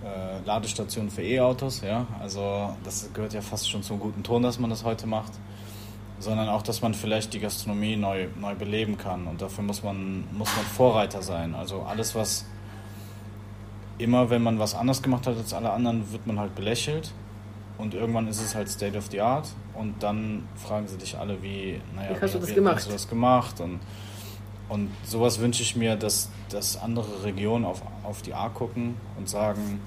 äh, 0.04 0.44
Ladestationen 0.44 1.10
für 1.10 1.22
E-Autos, 1.22 1.82
ja. 1.82 2.06
Also 2.20 2.74
das 2.84 3.10
gehört 3.12 3.32
ja 3.32 3.40
fast 3.40 3.70
schon 3.70 3.82
zum 3.82 4.00
guten 4.00 4.22
Ton, 4.22 4.42
dass 4.42 4.58
man 4.58 4.70
das 4.70 4.84
heute 4.84 5.06
macht. 5.06 5.32
Sondern 6.20 6.48
auch, 6.48 6.62
dass 6.62 6.82
man 6.82 6.94
vielleicht 6.94 7.32
die 7.32 7.40
Gastronomie 7.40 7.96
neu, 7.96 8.28
neu 8.38 8.54
beleben 8.54 8.96
kann. 8.98 9.26
Und 9.26 9.42
dafür 9.42 9.64
muss 9.64 9.82
man, 9.82 10.24
muss 10.32 10.54
man 10.54 10.64
Vorreiter 10.66 11.22
sein. 11.22 11.54
Also 11.54 11.82
alles, 11.82 12.14
was 12.14 12.44
immer, 13.98 14.30
wenn 14.30 14.42
man 14.42 14.58
was 14.58 14.74
anders 14.74 15.02
gemacht 15.02 15.26
hat 15.26 15.36
als 15.36 15.52
alle 15.52 15.70
anderen, 15.70 16.12
wird 16.12 16.26
man 16.26 16.38
halt 16.38 16.54
belächelt. 16.54 17.12
Und 17.78 17.94
irgendwann 17.94 18.28
ist 18.28 18.40
es 18.40 18.54
halt 18.54 18.68
State 18.68 18.96
of 18.96 19.06
the 19.10 19.20
Art. 19.20 19.48
Und 19.74 20.02
dann 20.02 20.46
fragen 20.56 20.86
sie 20.86 20.98
dich 20.98 21.16
alle, 21.16 21.42
wie, 21.42 21.80
naja, 21.96 22.10
wie 22.10 22.20
hast, 22.20 22.22
wie, 22.22 22.32
du, 22.32 22.38
das 22.40 22.50
wie, 22.50 22.54
gemacht? 22.54 22.76
hast 22.76 22.88
du 22.88 22.92
das 22.92 23.08
gemacht? 23.08 23.60
Und, 23.60 23.80
und 24.68 24.90
sowas 25.04 25.40
wünsche 25.40 25.62
ich 25.62 25.76
mir, 25.76 25.96
dass, 25.96 26.28
dass 26.50 26.76
andere 26.80 27.24
Regionen 27.24 27.64
auf, 27.64 27.82
auf 28.02 28.20
die 28.20 28.34
A 28.34 28.50
gucken 28.50 28.96
und 29.16 29.28
sagen, 29.28 29.80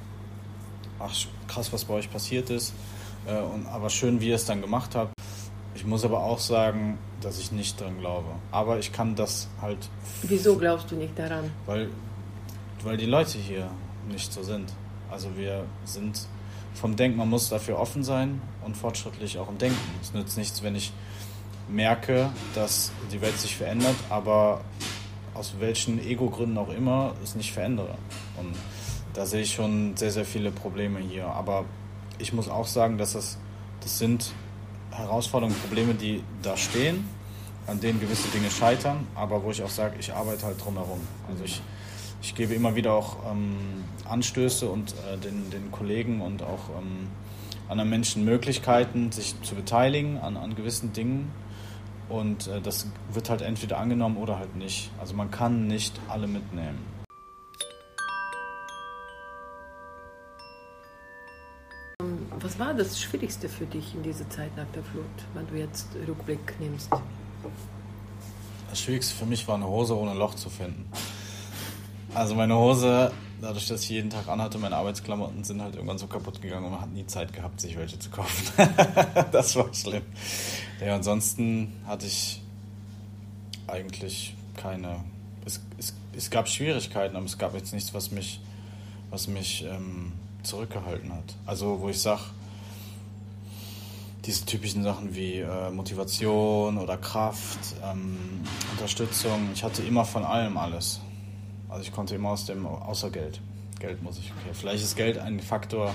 ach 1.00 1.13
krass, 1.47 1.71
was 1.71 1.86
bei 1.86 1.94
euch 1.94 2.12
passiert 2.12 2.50
ist. 2.50 2.74
Äh, 3.27 3.38
und, 3.38 3.68
aber 3.68 3.89
schön, 3.89 4.19
wie 4.21 4.29
ihr 4.29 4.36
es 4.36 4.45
dann 4.45 4.62
gemacht 4.62 4.95
habt. 4.95 5.13
Ich 5.75 5.86
muss 5.86 6.06
aber 6.06 6.24
auch 6.24 6.40
sagen, 6.40 6.98
dass 7.22 7.40
ich 7.40 7.52
nicht 7.52 7.80
dran 7.80 8.00
glaube. 8.00 8.30
Aber 8.52 8.80
ich 8.80 8.92
kann 8.92 9.16
das 9.16 9.48
halt. 9.62 9.90
Wieso 10.24 10.58
glaubst 10.58 10.92
du 10.92 10.96
nicht 10.96 11.18
daran? 11.18 11.52
Weil, 11.66 11.90
weil 12.84 12.98
die 12.98 13.06
Leute 13.06 13.38
hier 13.38 13.70
nicht 14.08 14.31
so 14.31 14.44
sind. 14.44 14.72
Also 15.10 15.30
wir 15.36 15.66
sind 15.86 16.28
vom 16.74 16.96
Denken, 16.96 17.18
man 17.18 17.30
muss 17.30 17.50
dafür 17.50 17.80
offen 17.80 18.04
sein 18.04 18.42
und 18.66 18.75
fortschrittlich 18.75 19.38
auch 19.38 19.50
im 19.50 19.58
Denken. 19.58 19.80
Es 20.02 20.14
nützt 20.14 20.38
nichts, 20.38 20.64
wenn 20.64 20.75
ich 20.75 20.92
merke, 21.70 22.30
dass 22.56 22.92
die 23.12 23.22
Welt 23.22 23.38
sich 23.40 23.56
verändert, 23.56 23.96
aber 24.10 24.62
aus 25.34 25.56
welchen 25.60 26.00
Ego-Gründen 26.00 26.58
auch 26.58 26.70
immer 26.70 27.14
es 27.24 27.36
nicht 27.36 27.54
verändere. 27.54 27.96
Und 28.38 28.56
da 29.13 29.25
sehe 29.25 29.42
ich 29.42 29.53
schon 29.53 29.96
sehr, 29.96 30.12
sehr 30.12 30.25
viele 30.25 30.51
Probleme 30.51 31.00
hier. 31.00 31.27
Aber 31.27 31.65
ich 32.20 32.34
muss 32.34 32.50
auch 32.50 32.68
sagen, 32.68 32.98
dass 32.98 33.13
das, 33.13 33.38
das 33.82 33.98
sind 33.98 34.34
Herausforderungen, 34.95 35.57
Probleme, 35.59 35.93
die 35.93 36.23
da 36.41 36.57
stehen, 36.57 37.05
an 37.67 37.79
denen 37.79 38.00
gewisse 38.00 38.27
Dinge 38.29 38.50
scheitern, 38.50 39.07
aber 39.15 39.43
wo 39.43 39.51
ich 39.51 39.63
auch 39.63 39.69
sage, 39.69 39.95
ich 40.00 40.13
arbeite 40.13 40.45
halt 40.45 40.63
drumherum. 40.63 41.00
Also 41.29 41.43
ich, 41.43 41.62
ich 42.21 42.35
gebe 42.35 42.53
immer 42.53 42.75
wieder 42.75 42.93
auch 42.93 43.17
ähm, 43.31 43.83
Anstöße 44.05 44.69
und 44.69 44.91
äh, 44.91 45.17
den, 45.17 45.50
den 45.50 45.71
Kollegen 45.71 46.21
und 46.21 46.43
auch 46.43 46.69
ähm, 46.77 47.07
anderen 47.69 47.89
Menschen 47.89 48.25
Möglichkeiten, 48.25 49.12
sich 49.12 49.35
zu 49.41 49.55
beteiligen 49.55 50.19
an, 50.19 50.38
an 50.38 50.55
gewissen 50.55 50.93
Dingen. 50.93 51.31
Und 52.09 52.47
äh, 52.47 52.62
das 52.62 52.88
wird 53.12 53.29
halt 53.29 53.41
entweder 53.41 53.79
angenommen 53.79 54.17
oder 54.17 54.38
halt 54.38 54.55
nicht. 54.55 54.91
Also 55.00 55.15
man 55.15 55.31
kann 55.31 55.67
nicht 55.67 56.00
alle 56.09 56.27
mitnehmen. 56.27 56.92
Was 62.43 62.59
war 62.59 62.73
das 62.73 63.01
Schwierigste 63.01 63.47
für 63.47 63.65
dich 63.65 63.95
in 63.95 64.03
dieser 64.03 64.29
Zeit 64.29 64.53
nach 64.57 64.69
der 64.75 64.83
Flut, 64.83 65.05
wenn 65.33 65.47
du 65.47 65.55
jetzt 65.55 65.88
Rückblick 66.05 66.59
nimmst? 66.59 66.89
Das 68.69 68.81
Schwierigste 68.81 69.15
für 69.15 69.25
mich 69.25 69.47
war 69.47 69.55
eine 69.55 69.65
Hose 69.65 69.97
ohne 69.97 70.13
Loch 70.13 70.35
zu 70.35 70.50
finden. 70.50 70.85
Also 72.13 72.35
meine 72.35 72.57
Hose, 72.57 73.13
dadurch, 73.41 73.69
dass 73.69 73.83
ich 73.83 73.89
jeden 73.91 74.09
Tag 74.09 74.27
anhatte, 74.27 74.57
meine 74.57 74.75
Arbeitsklamotten 74.75 75.45
sind 75.45 75.62
halt 75.62 75.75
irgendwann 75.75 75.97
so 75.97 76.07
kaputt 76.07 76.41
gegangen 76.41 76.65
und 76.65 76.71
man 76.71 76.81
hat 76.81 76.91
nie 76.91 77.07
Zeit 77.07 77.31
gehabt, 77.31 77.62
sich 77.62 77.77
welche 77.77 77.97
zu 77.97 78.09
kaufen. 78.09 78.51
das 79.31 79.55
war 79.55 79.73
schlimm. 79.73 80.03
Ja, 80.85 80.95
ansonsten 80.95 81.71
hatte 81.88 82.07
ich 82.07 82.41
eigentlich 83.67 84.35
keine. 84.57 85.05
Es, 85.45 85.62
es, 85.77 85.95
es 86.12 86.29
gab 86.29 86.50
Schwierigkeiten, 86.50 87.15
aber 87.15 87.25
es 87.25 87.38
gab 87.38 87.55
jetzt 87.55 87.73
nichts, 87.73 87.93
was 87.93 88.12
mich, 88.12 88.41
was 89.12 89.29
mich 89.29 89.63
ähm, 89.63 90.12
zurückgehalten 90.43 91.12
hat. 91.13 91.35
Also 91.45 91.79
wo 91.81 91.89
ich 91.89 92.01
sage, 92.01 92.21
diese 94.25 94.45
typischen 94.45 94.83
Sachen 94.83 95.15
wie 95.15 95.39
äh, 95.39 95.69
Motivation 95.71 96.77
oder 96.77 96.97
Kraft, 96.97 97.59
ähm, 97.83 98.41
Unterstützung, 98.71 99.50
ich 99.53 99.63
hatte 99.63 99.83
immer 99.83 100.05
von 100.05 100.23
allem 100.23 100.57
alles. 100.57 101.01
Also 101.67 101.83
ich 101.83 101.91
konnte 101.91 102.15
immer 102.15 102.29
aus 102.29 102.45
dem, 102.45 102.65
außer 102.65 103.09
Geld. 103.09 103.41
Geld 103.79 104.01
muss 104.01 104.17
ich, 104.17 104.31
okay. 104.31 104.53
Vielleicht 104.53 104.83
ist 104.83 104.95
Geld 104.95 105.17
ein 105.17 105.39
Faktor, 105.39 105.93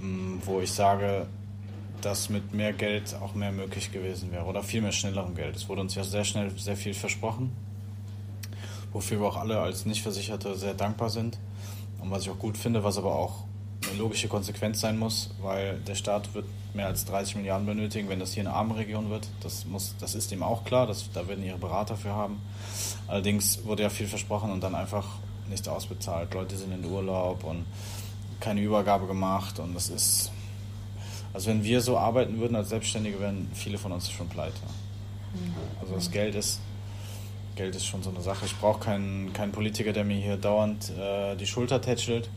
ähm, 0.00 0.40
wo 0.44 0.60
ich 0.60 0.72
sage, 0.72 1.26
dass 2.00 2.30
mit 2.30 2.54
mehr 2.54 2.72
Geld 2.72 3.14
auch 3.20 3.34
mehr 3.34 3.52
möglich 3.52 3.92
gewesen 3.92 4.32
wäre 4.32 4.44
oder 4.44 4.62
viel 4.62 4.80
mehr 4.80 4.92
schnellerem 4.92 5.34
Geld. 5.34 5.56
Es 5.56 5.68
wurde 5.68 5.82
uns 5.82 5.94
ja 5.94 6.04
sehr 6.04 6.24
schnell 6.24 6.50
sehr 6.58 6.76
viel 6.76 6.94
versprochen, 6.94 7.52
wofür 8.92 9.20
wir 9.20 9.26
auch 9.26 9.36
alle 9.36 9.60
als 9.60 9.84
Nichtversicherte 9.84 10.56
sehr 10.56 10.74
dankbar 10.74 11.10
sind 11.10 11.38
und 12.00 12.10
was 12.10 12.22
ich 12.22 12.30
auch 12.30 12.38
gut 12.38 12.56
finde, 12.56 12.82
was 12.82 12.96
aber 12.96 13.14
auch 13.14 13.44
eine 13.92 14.00
logische 14.00 14.28
Konsequenz 14.28 14.80
sein 14.80 14.98
muss, 14.98 15.30
weil 15.40 15.78
der 15.86 15.94
Staat 15.94 16.34
wird 16.34 16.46
mehr 16.74 16.86
als 16.86 17.04
30 17.04 17.36
Milliarden 17.36 17.66
benötigen, 17.66 18.08
wenn 18.08 18.18
das 18.18 18.32
hier 18.32 18.42
eine 18.42 18.52
arme 18.52 18.76
Region 18.76 19.10
wird. 19.10 19.28
Das, 19.42 19.66
muss, 19.66 19.94
das 20.00 20.14
ist 20.14 20.32
ihm 20.32 20.42
auch 20.42 20.64
klar, 20.64 20.86
das, 20.86 21.10
da 21.12 21.28
werden 21.28 21.44
ihre 21.44 21.58
Berater 21.58 21.96
für 21.96 22.10
haben. 22.10 22.40
Allerdings 23.06 23.64
wurde 23.64 23.82
ja 23.82 23.90
viel 23.90 24.06
versprochen 24.06 24.50
und 24.50 24.62
dann 24.62 24.74
einfach 24.74 25.06
nicht 25.48 25.68
ausbezahlt. 25.68 26.32
Leute 26.34 26.56
sind 26.56 26.72
in 26.72 26.84
Urlaub 26.84 27.44
und 27.44 27.64
keine 28.40 28.60
Übergabe 28.60 29.06
gemacht 29.06 29.58
und 29.58 29.74
das 29.74 29.90
ist. 29.90 30.32
Also 31.34 31.48
wenn 31.48 31.64
wir 31.64 31.80
so 31.80 31.96
arbeiten 31.96 32.38
würden 32.40 32.56
als 32.56 32.68
Selbstständige, 32.68 33.18
wären 33.20 33.50
viele 33.54 33.78
von 33.78 33.92
uns 33.92 34.10
schon 34.10 34.28
pleite. 34.28 34.60
Also 35.80 35.94
das 35.94 36.10
Geld 36.10 36.34
ist 36.34 36.60
Geld 37.56 37.76
ist 37.76 37.86
schon 37.86 38.02
so 38.02 38.10
eine 38.10 38.20
Sache. 38.20 38.46
Ich 38.46 38.56
brauche 38.56 38.80
keinen, 38.80 39.32
keinen 39.32 39.52
Politiker, 39.52 39.92
der 39.92 40.04
mir 40.04 40.16
hier 40.16 40.36
dauernd 40.36 40.90
äh, 40.90 41.36
die 41.36 41.46
Schulter 41.46 41.80
tätschelt 41.80 42.30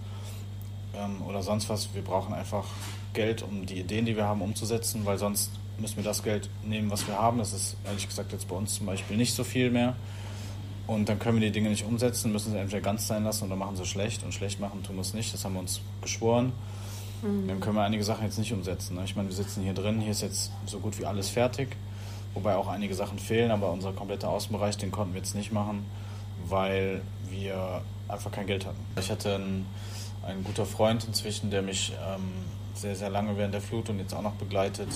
ähm, 0.98 1.22
oder 1.28 1.42
sonst 1.42 1.70
was. 1.70 1.94
Wir 1.94 2.02
brauchen 2.02 2.34
einfach 2.34 2.66
Geld, 3.14 3.42
um 3.42 3.66
die 3.66 3.80
Ideen, 3.80 4.06
die 4.06 4.16
wir 4.16 4.26
haben, 4.26 4.42
umzusetzen, 4.42 5.06
weil 5.06 5.18
sonst 5.18 5.52
müssen 5.80 5.98
wir 5.98 6.04
das 6.04 6.24
Geld 6.24 6.50
nehmen, 6.64 6.90
was 6.90 7.08
wir 7.08 7.18
haben. 7.18 7.38
Das 7.38 7.54
ist 7.54 7.76
ehrlich 7.86 8.08
gesagt 8.08 8.32
jetzt 8.32 8.48
bei 8.48 8.56
uns 8.56 8.76
zum 8.76 8.86
Beispiel 8.86 9.18
nicht 9.18 9.34
so 9.34 9.44
viel 9.44 9.72
mehr. 9.72 9.96
Und 10.88 11.10
dann 11.10 11.18
können 11.18 11.40
wir 11.40 11.48
die 11.48 11.52
Dinge 11.52 11.70
nicht 11.70 11.86
umsetzen, 11.86 12.32
müssen 12.32 12.52
sie 12.52 12.60
entweder 12.60 12.82
ganz 12.82 13.08
sein 13.08 13.24
lassen 13.24 13.46
oder 13.46 13.56
machen 13.56 13.76
sie 13.76 13.86
schlecht. 13.86 14.24
Und 14.24 14.34
schlecht 14.34 14.60
machen 14.60 14.84
tun 14.84 14.96
wir 14.96 15.02
es 15.02 15.14
nicht. 15.14 15.34
Das 15.34 15.44
haben 15.44 15.54
wir 15.54 15.60
uns 15.60 15.82
geschworen. 16.02 16.52
Mhm. 17.22 17.48
Dann 17.48 17.60
können 17.60 17.76
wir 17.76 17.84
einige 17.84 18.04
Sachen 18.04 18.24
jetzt 18.24 18.38
nicht 18.38 18.54
umsetzen. 18.54 18.96
Ne? 18.96 19.04
Ich 19.04 19.16
meine, 19.16 19.30
wir 19.30 19.36
sitzen 19.36 19.64
hier 19.64 19.74
drin, 19.74 20.00
hier 20.00 20.12
ist 20.12 20.22
jetzt 20.22 20.52
so 20.66 20.80
gut 20.80 21.00
wie 21.00 21.06
alles 21.06 21.30
fertig. 21.30 21.76
Wobei 22.34 22.56
auch 22.56 22.68
einige 22.68 22.94
Sachen 22.94 23.18
fehlen, 23.18 23.50
aber 23.50 23.72
unser 23.72 23.94
kompletter 23.94 24.30
Außenbereich, 24.30 24.78
den 24.78 24.92
konnten 24.92 25.14
wir 25.14 25.22
jetzt 25.22 25.36
nicht 25.36 25.54
machen, 25.54 25.86
weil 26.48 27.02
wir 27.30 27.82
einfach 28.10 28.32
kein 28.32 28.46
Geld 28.46 28.66
hatten. 28.66 28.80
Ich 29.00 29.10
hatte 29.10 29.36
einen, 29.36 29.66
einen 30.26 30.44
guter 30.44 30.66
Freund 30.66 31.06
inzwischen, 31.06 31.52
der 31.52 31.62
mich 31.62 31.94
ähm, 32.08 32.24
sehr, 32.74 32.96
sehr 32.96 33.10
lange 33.10 33.38
während 33.38 33.54
der 33.54 33.62
Flut 33.62 33.90
und 33.90 34.00
jetzt 34.00 34.14
auch 34.14 34.22
noch 34.22 34.34
begleitet, 34.34 34.90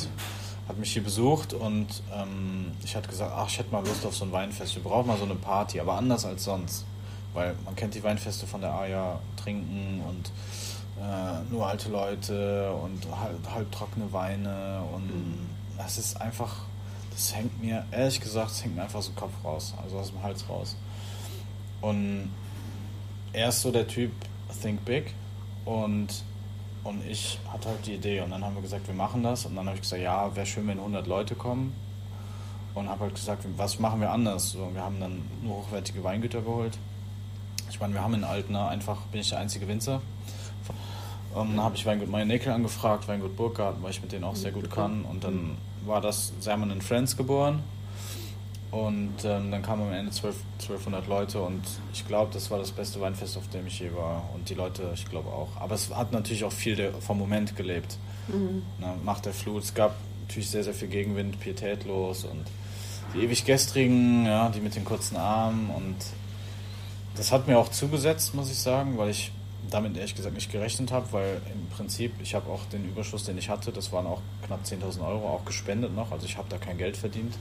hat 0.67 0.77
mich 0.77 0.93
hier 0.93 1.03
besucht 1.03 1.53
und 1.53 1.87
ähm, 2.13 2.71
ich 2.83 2.95
hatte 2.95 3.09
gesagt, 3.09 3.31
ach, 3.35 3.47
ich 3.47 3.57
hätte 3.59 3.71
mal 3.71 3.85
Lust 3.85 4.05
auf 4.05 4.15
so 4.15 4.25
ein 4.25 4.31
Weinfest. 4.31 4.75
Wir 4.75 4.83
brauchen 4.83 5.07
mal 5.07 5.17
so 5.17 5.25
eine 5.25 5.35
Party, 5.35 5.79
aber 5.79 5.93
anders 5.93 6.25
als 6.25 6.43
sonst. 6.43 6.85
Weil 7.33 7.55
man 7.65 7.75
kennt 7.75 7.95
die 7.95 8.03
Weinfeste 8.03 8.47
von 8.47 8.61
der 8.61 8.73
AJA, 8.73 9.19
trinken 9.41 10.01
und 10.07 10.31
äh, 11.01 11.51
nur 11.51 11.67
alte 11.67 11.89
Leute 11.89 12.73
und 12.73 13.07
halb, 13.19 13.49
halbtrockene 13.49 14.11
Weine 14.11 14.81
und 14.93 15.07
mhm. 15.07 15.49
das 15.77 15.97
ist 15.97 16.19
einfach 16.19 16.55
es 17.19 17.35
hängt 17.35 17.61
mir, 17.61 17.85
ehrlich 17.91 18.21
gesagt, 18.21 18.51
es 18.51 18.63
hängt 18.63 18.77
mir 18.77 18.83
einfach 18.83 19.01
so 19.01 19.11
Kopf 19.11 19.33
raus, 19.43 19.73
also 19.83 19.97
aus 19.97 20.11
dem 20.11 20.23
Hals 20.23 20.47
raus. 20.47 20.77
Und 21.81 22.31
er 23.33 23.49
ist 23.49 23.61
so 23.61 23.71
der 23.71 23.87
Typ 23.87 24.11
Think 24.61 24.83
Big 24.85 25.13
und, 25.65 26.23
und 26.83 27.05
ich 27.07 27.39
hatte 27.51 27.69
halt 27.69 27.85
die 27.85 27.95
Idee 27.95 28.21
und 28.21 28.31
dann 28.31 28.43
haben 28.43 28.55
wir 28.55 28.61
gesagt, 28.61 28.87
wir 28.87 28.95
machen 28.95 29.23
das 29.23 29.45
und 29.45 29.55
dann 29.55 29.65
habe 29.65 29.75
ich 29.75 29.81
gesagt, 29.81 30.01
ja, 30.01 30.35
wäre 30.35 30.45
schön, 30.45 30.67
wenn 30.67 30.77
100 30.77 31.07
Leute 31.07 31.35
kommen 31.35 31.73
und 32.75 32.89
habe 32.89 33.01
halt 33.01 33.15
gesagt, 33.15 33.45
was 33.57 33.79
machen 33.79 34.01
wir 34.01 34.11
anders? 34.11 34.51
So, 34.51 34.69
wir 34.73 34.81
haben 34.81 34.99
dann 34.99 35.21
nur 35.43 35.57
hochwertige 35.57 36.03
Weingüter 36.03 36.41
geholt. 36.41 36.77
Ich 37.69 37.79
meine, 37.79 37.93
wir 37.93 38.01
haben 38.01 38.13
in 38.15 38.23
Altena 38.23 38.69
einfach, 38.69 39.01
bin 39.11 39.21
ich 39.21 39.29
der 39.29 39.39
einzige 39.39 39.67
Winzer. 39.67 40.01
Und 41.33 41.55
dann 41.55 41.63
habe 41.63 41.75
ich 41.75 41.85
Weingut 41.85 42.09
Neckel 42.09 42.51
angefragt, 42.51 43.07
Weingut 43.07 43.35
Burggarten, 43.37 43.83
weil 43.83 43.91
ich 43.91 44.01
mit 44.01 44.11
denen 44.11 44.23
auch 44.23 44.35
sehr 44.35 44.51
gut 44.51 44.71
kann. 44.71 45.05
Und 45.05 45.23
dann 45.23 45.57
war 45.85 46.01
das 46.01 46.33
Sermon 46.39 46.81
Friends 46.81 47.15
geboren. 47.15 47.61
Und 48.71 49.15
ähm, 49.23 49.49
dann 49.49 49.63
kamen 49.63 49.87
am 49.87 49.93
Ende 49.93 50.11
12, 50.11 50.35
1200 50.59 51.07
Leute 51.07 51.41
und 51.41 51.63
ich 51.91 52.07
glaube, 52.07 52.31
das 52.31 52.51
war 52.51 52.59
das 52.59 52.71
beste 52.71 53.01
Weinfest, 53.01 53.35
auf 53.35 53.47
dem 53.49 53.65
ich 53.65 53.79
je 53.79 53.91
war. 53.95 54.29
Und 54.35 54.47
die 54.49 54.53
Leute, 54.53 54.91
ich 54.93 55.09
glaube 55.09 55.29
auch. 55.29 55.49
Aber 55.59 55.73
es 55.73 55.89
hat 55.93 56.11
natürlich 56.11 56.43
auch 56.43 56.51
viel 56.51 56.75
der, 56.75 56.93
vom 56.93 57.17
Moment 57.17 57.55
gelebt. 57.55 57.97
Mhm. 58.27 58.61
Na, 58.79 58.95
nach 59.03 59.19
der 59.21 59.33
Flut. 59.33 59.63
Es 59.63 59.73
gab 59.73 59.95
natürlich 60.21 60.51
sehr, 60.51 60.63
sehr 60.63 60.75
viel 60.75 60.87
Gegenwind, 60.87 61.39
pietätlos 61.39 62.25
und 62.25 62.45
die 63.15 63.23
ewig 63.23 63.43
gestrigen, 63.43 64.27
ja, 64.27 64.49
die 64.49 64.59
mit 64.59 64.75
den 64.75 64.85
kurzen 64.85 65.17
Armen. 65.17 65.71
Und 65.71 65.95
das 67.15 67.31
hat 67.31 67.47
mir 67.47 67.57
auch 67.57 67.69
zugesetzt, 67.69 68.35
muss 68.35 68.51
ich 68.51 68.59
sagen, 68.59 68.99
weil 68.99 69.09
ich 69.09 69.31
damit 69.71 69.97
ehrlich 69.97 70.15
gesagt 70.15 70.35
nicht 70.35 70.51
gerechnet 70.51 70.91
habe, 70.91 71.11
weil 71.11 71.41
im 71.53 71.67
Prinzip, 71.75 72.13
ich 72.21 72.35
habe 72.35 72.49
auch 72.51 72.65
den 72.65 72.85
Überschuss, 72.85 73.23
den 73.23 73.37
ich 73.37 73.49
hatte, 73.49 73.71
das 73.71 73.91
waren 73.91 74.07
auch 74.07 74.21
knapp 74.45 74.61
10.000 74.63 75.05
Euro, 75.05 75.27
auch 75.27 75.45
gespendet 75.45 75.95
noch, 75.95 76.11
also 76.11 76.25
ich 76.25 76.37
habe 76.37 76.47
da 76.49 76.57
kein 76.57 76.77
Geld 76.77 76.97
verdient, 76.97 77.35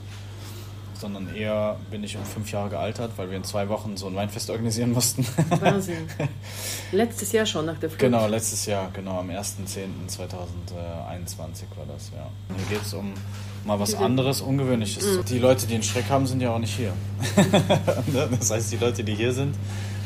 sondern 0.99 1.33
eher 1.33 1.77
bin 1.89 2.03
ich 2.03 2.17
um 2.17 2.25
fünf 2.25 2.51
Jahre 2.51 2.69
gealtert, 2.69 3.11
weil 3.15 3.29
wir 3.29 3.37
in 3.37 3.43
zwei 3.43 3.69
Wochen 3.69 3.95
so 3.97 4.07
ein 4.07 4.15
Weinfest 4.15 4.49
organisieren 4.49 4.91
mussten. 4.91 5.25
Wahnsinn. 5.61 6.07
Letztes 6.91 7.31
Jahr 7.31 7.45
schon 7.45 7.65
nach 7.65 7.79
der 7.79 7.89
Flut? 7.89 7.99
Genau, 7.99 8.27
letztes 8.27 8.65
Jahr, 8.65 8.89
genau, 8.91 9.19
am 9.19 9.29
1.10.2021 9.29 10.17
war 11.75 11.85
das, 11.87 12.11
ja. 12.15 12.29
hier 12.55 12.77
geht 12.77 12.85
es 12.85 12.93
um 12.93 13.13
mal 13.65 13.79
was 13.79 13.95
anderes, 13.95 14.41
Ungewöhnliches. 14.41 15.05
Mhm. 15.05 15.25
Die 15.25 15.39
Leute, 15.39 15.67
die 15.67 15.75
einen 15.75 15.83
Schreck 15.83 16.09
haben, 16.09 16.25
sind 16.27 16.41
ja 16.41 16.53
auch 16.53 16.59
nicht 16.59 16.75
hier. 16.75 16.93
das 18.39 18.51
heißt, 18.51 18.71
die 18.71 18.77
Leute, 18.77 19.03
die 19.03 19.15
hier 19.15 19.33
sind, 19.33 19.55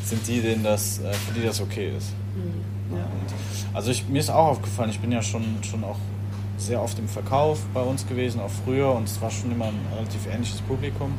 sind 0.04 0.28
die, 0.28 0.42
denen 0.42 0.64
das, 0.64 1.00
äh, 1.00 1.14
für 1.14 1.34
die 1.40 1.46
das 1.46 1.62
okay 1.62 1.94
ist. 1.98 2.10
Mhm. 2.36 2.98
Ja. 2.98 3.06
also 3.74 3.92
ich, 3.92 4.08
mir 4.08 4.20
ist 4.20 4.30
auch 4.30 4.50
aufgefallen, 4.50 4.90
ich 4.90 5.00
bin 5.00 5.12
ja 5.12 5.22
schon, 5.22 5.44
schon 5.64 5.84
auch 5.84 5.98
sehr 6.58 6.82
oft 6.82 6.98
im 7.00 7.08
Verkauf 7.08 7.60
bei 7.74 7.82
uns 7.82 8.08
gewesen, 8.08 8.40
auch 8.42 8.50
früher, 8.50 8.92
und 8.94 9.06
es 9.06 9.22
war 9.22 9.32
schon 9.32 9.52
immer 9.52 9.66
ein 9.66 9.80
relativ 9.96 10.28
ähnliches 10.28 10.62
Publikum. 10.62 11.14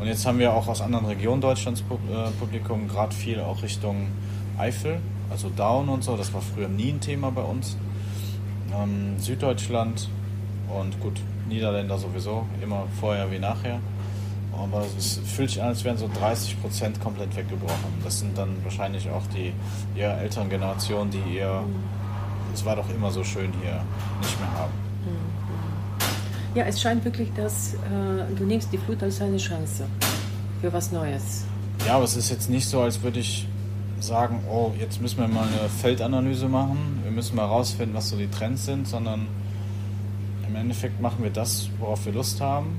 Und 0.00 0.06
jetzt 0.06 0.24
haben 0.26 0.38
wir 0.38 0.52
auch 0.52 0.68
aus 0.68 0.80
anderen 0.80 1.06
Regionen 1.06 1.40
Deutschlands 1.40 1.80
äh, 1.80 2.30
Publikum, 2.38 2.86
gerade 2.88 3.14
viel 3.14 3.40
auch 3.40 3.62
Richtung 3.62 4.08
Eifel, 4.56 5.00
also 5.30 5.50
Down 5.50 5.88
und 5.88 6.04
so, 6.04 6.16
das 6.16 6.32
war 6.32 6.40
früher 6.40 6.68
nie 6.68 6.90
ein 6.90 7.00
Thema 7.00 7.30
bei 7.30 7.42
uns. 7.42 7.76
Ähm, 8.72 9.18
Süddeutschland 9.18 10.08
und 10.68 11.00
gut, 11.00 11.20
Niederländer 11.48 11.98
sowieso, 11.98 12.46
immer 12.62 12.84
vorher 13.00 13.30
wie 13.30 13.38
nachher. 13.38 13.80
Aber 14.52 14.84
es 14.98 15.20
fühlt 15.24 15.50
sich 15.50 15.62
an, 15.62 15.68
als 15.68 15.84
wären 15.84 15.96
so 15.96 16.10
30 16.18 16.60
Prozent 16.60 17.00
komplett 17.00 17.34
weggebrochen. 17.36 17.92
Das 18.02 18.18
sind 18.18 18.36
dann 18.36 18.56
wahrscheinlich 18.64 19.08
auch 19.08 19.22
die 19.34 19.52
eher 19.98 20.18
älteren 20.18 20.48
Generationen, 20.48 21.10
die 21.10 21.36
eher, 21.36 21.62
es 22.58 22.64
war 22.64 22.74
doch 22.74 22.88
immer 22.90 23.10
so 23.10 23.22
schön 23.22 23.52
hier, 23.62 23.84
nicht 24.20 24.40
mehr 24.40 24.52
haben. 24.52 24.72
Ja, 26.54 26.64
es 26.64 26.80
scheint 26.80 27.04
wirklich, 27.04 27.32
dass 27.34 27.74
äh, 27.74 28.34
du 28.36 28.44
nimmst 28.44 28.72
die 28.72 28.78
Flut 28.78 29.00
als 29.02 29.20
eine 29.20 29.36
Chance 29.36 29.84
für 30.60 30.72
was 30.72 30.90
Neues. 30.90 31.44
Ja, 31.86 31.94
aber 31.94 32.04
es 32.04 32.16
ist 32.16 32.30
jetzt 32.30 32.50
nicht 32.50 32.66
so, 32.66 32.80
als 32.80 33.00
würde 33.02 33.20
ich 33.20 33.46
sagen, 34.00 34.40
oh, 34.50 34.72
jetzt 34.78 35.00
müssen 35.00 35.18
wir 35.18 35.28
mal 35.28 35.46
eine 35.46 35.68
Feldanalyse 35.68 36.48
machen, 36.48 37.00
wir 37.04 37.12
müssen 37.12 37.36
mal 37.36 37.44
rausfinden, 37.44 37.94
was 37.94 38.08
so 38.08 38.16
die 38.16 38.28
Trends 38.28 38.64
sind, 38.64 38.88
sondern 38.88 39.28
im 40.48 40.56
Endeffekt 40.56 41.00
machen 41.00 41.22
wir 41.22 41.30
das, 41.30 41.68
worauf 41.78 42.04
wir 42.06 42.12
Lust 42.12 42.40
haben 42.40 42.76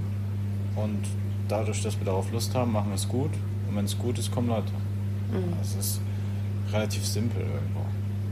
und 0.75 0.99
dadurch, 1.47 1.81
dass 1.83 1.97
wir 1.97 2.05
darauf 2.05 2.31
Lust 2.31 2.53
haben, 2.55 2.73
machen 2.73 2.89
wir 2.89 2.95
es 2.95 3.07
gut. 3.07 3.31
Und 3.69 3.75
wenn 3.75 3.85
es 3.85 3.97
gut 3.97 4.17
ist, 4.17 4.31
kommen 4.31 4.49
Leute. 4.49 4.71
Mhm. 5.31 5.53
Es 5.61 5.75
ist 5.75 6.01
relativ 6.73 7.05
simpel 7.05 7.41
irgendwo. 7.41 7.88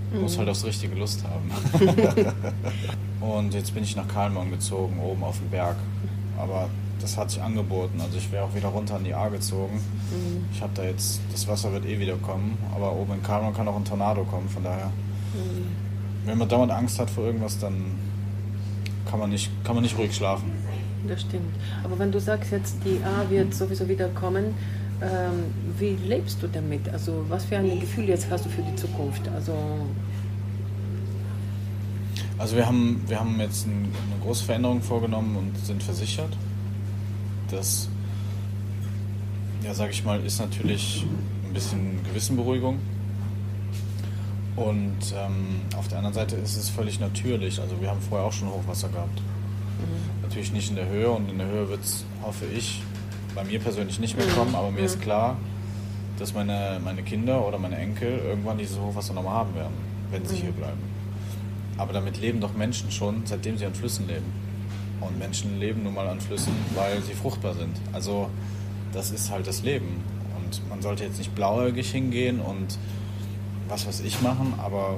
Man 0.09 0.17
mhm. 0.17 0.23
muss 0.23 0.37
halt 0.37 0.49
aufs 0.49 0.65
richtige 0.65 0.95
Lust 0.95 1.23
haben. 1.23 1.51
und 3.21 3.53
jetzt 3.53 3.73
bin 3.73 3.83
ich 3.83 3.95
nach 3.95 4.07
Kalmon 4.07 4.49
gezogen, 4.51 4.99
oben 4.99 5.23
auf 5.23 5.37
den 5.39 5.49
Berg. 5.49 5.75
Aber 6.37 6.69
das 6.99 7.17
hat 7.17 7.31
sich 7.31 7.41
angeboten. 7.41 7.99
Also 8.01 8.17
ich 8.17 8.31
wäre 8.31 8.43
auch 8.43 8.55
wieder 8.55 8.69
runter 8.69 8.95
an 8.95 9.03
die 9.03 9.13
A 9.13 9.27
gezogen. 9.29 9.75
Mhm. 9.75 10.45
Ich 10.51 10.61
habe 10.61 10.71
da 10.75 10.83
jetzt, 10.83 11.19
das 11.31 11.47
Wasser 11.47 11.71
wird 11.73 11.85
eh 11.85 11.99
wieder 11.99 12.15
kommen, 12.15 12.57
aber 12.73 12.93
oben 12.93 13.13
in 13.13 13.23
Kalmon 13.23 13.53
kann 13.53 13.67
auch 13.67 13.75
ein 13.75 13.85
Tornado 13.85 14.23
kommen, 14.23 14.49
von 14.49 14.63
daher. 14.63 14.87
Mhm. 15.33 15.67
Wenn 16.25 16.37
man 16.37 16.49
dauernd 16.49 16.71
Angst 16.71 16.99
hat 16.99 17.09
vor 17.09 17.25
irgendwas, 17.25 17.59
dann 17.59 17.85
kann 19.09 19.19
man 19.19 19.29
nicht, 19.29 19.49
kann 19.63 19.75
man 19.75 19.83
nicht 19.83 19.97
ruhig 19.97 20.13
schlafen 20.13 20.51
das 21.07 21.21
stimmt. 21.21 21.55
Aber 21.83 21.97
wenn 21.99 22.11
du 22.11 22.19
sagst 22.19 22.51
jetzt, 22.51 22.77
die 22.85 22.99
A 23.03 23.29
wird 23.29 23.53
sowieso 23.53 23.87
wieder 23.87 24.09
kommen, 24.09 24.55
ähm, 25.01 25.53
wie 25.77 25.95
lebst 26.07 26.41
du 26.41 26.47
damit? 26.47 26.89
Also 26.89 27.25
was 27.29 27.45
für 27.45 27.57
ein 27.57 27.79
Gefühl 27.79 28.05
jetzt 28.05 28.29
hast 28.29 28.45
du 28.45 28.49
für 28.49 28.63
die 28.63 28.75
Zukunft? 28.75 29.27
Also, 29.29 29.53
also 32.37 32.55
wir 32.55 32.65
haben, 32.65 33.03
wir 33.07 33.19
haben 33.19 33.39
jetzt 33.39 33.67
eine 33.67 33.87
große 34.23 34.43
Veränderung 34.43 34.81
vorgenommen 34.81 35.35
und 35.35 35.65
sind 35.65 35.83
versichert. 35.83 36.35
Das, 37.51 37.89
ja, 39.63 39.73
sage 39.73 39.91
ich 39.91 40.03
mal, 40.03 40.19
ist 40.23 40.39
natürlich 40.39 41.05
ein 41.47 41.53
bisschen 41.53 42.03
Gewissenberuhigung. 42.03 42.79
Und 44.55 45.13
ähm, 45.15 45.61
auf 45.77 45.87
der 45.87 45.99
anderen 45.99 46.15
Seite 46.15 46.35
ist 46.35 46.57
es 46.57 46.69
völlig 46.69 46.99
natürlich. 46.99 47.61
Also 47.61 47.79
wir 47.79 47.89
haben 47.89 48.01
vorher 48.01 48.27
auch 48.27 48.33
schon 48.33 48.49
Hochwasser 48.49 48.89
gehabt. 48.89 49.19
Mhm. 49.19 50.23
Natürlich 50.23 50.51
nicht 50.51 50.71
in 50.71 50.75
der 50.75 50.89
Höhe 50.89 51.11
und 51.11 51.29
in 51.29 51.37
der 51.37 51.47
Höhe 51.47 51.69
wird 51.69 51.83
es, 51.83 52.03
hoffe 52.23 52.45
ich, 52.45 52.81
bei 53.37 53.43
mir 53.43 53.59
persönlich 53.59 53.99
nicht 53.99 54.17
mehr 54.17 54.25
mhm. 54.25 54.31
kommen, 54.31 54.55
aber 54.55 54.71
mir 54.71 54.81
ist 54.81 54.97
mhm. 54.97 55.03
klar, 55.03 55.37
dass 56.17 56.33
meine, 56.33 56.81
meine 56.83 57.03
Kinder 57.03 57.47
oder 57.47 57.59
meine 57.59 57.77
Enkel 57.77 58.19
irgendwann 58.25 58.57
dieses 58.57 58.79
Hochwasser 58.79 59.13
nochmal 59.13 59.35
haben 59.35 59.53
werden, 59.53 59.75
wenn 60.09 60.25
sie 60.25 60.37
hier 60.37 60.51
bleiben. 60.51 60.81
Aber 61.77 61.93
damit 61.93 62.19
leben 62.19 62.41
doch 62.41 62.55
Menschen 62.55 62.89
schon, 62.89 63.21
seitdem 63.25 63.59
sie 63.59 63.67
an 63.67 63.75
Flüssen 63.75 64.07
leben. 64.07 64.25
Und 65.01 65.19
Menschen 65.19 65.59
leben 65.59 65.83
nun 65.83 65.93
mal 65.93 66.07
an 66.07 66.19
Flüssen, 66.19 66.51
weil 66.73 66.99
sie 67.03 67.13
fruchtbar 67.13 67.53
sind. 67.53 67.77
Also 67.93 68.31
das 68.91 69.11
ist 69.11 69.29
halt 69.29 69.45
das 69.45 69.61
Leben. 69.61 70.03
Und 70.35 70.67
man 70.67 70.81
sollte 70.81 71.03
jetzt 71.03 71.19
nicht 71.19 71.35
blauäugig 71.35 71.91
hingehen 71.91 72.39
und 72.39 72.79
was 73.67 73.85
weiß 73.85 73.99
ich 73.99 74.19
machen, 74.23 74.55
aber 74.57 74.97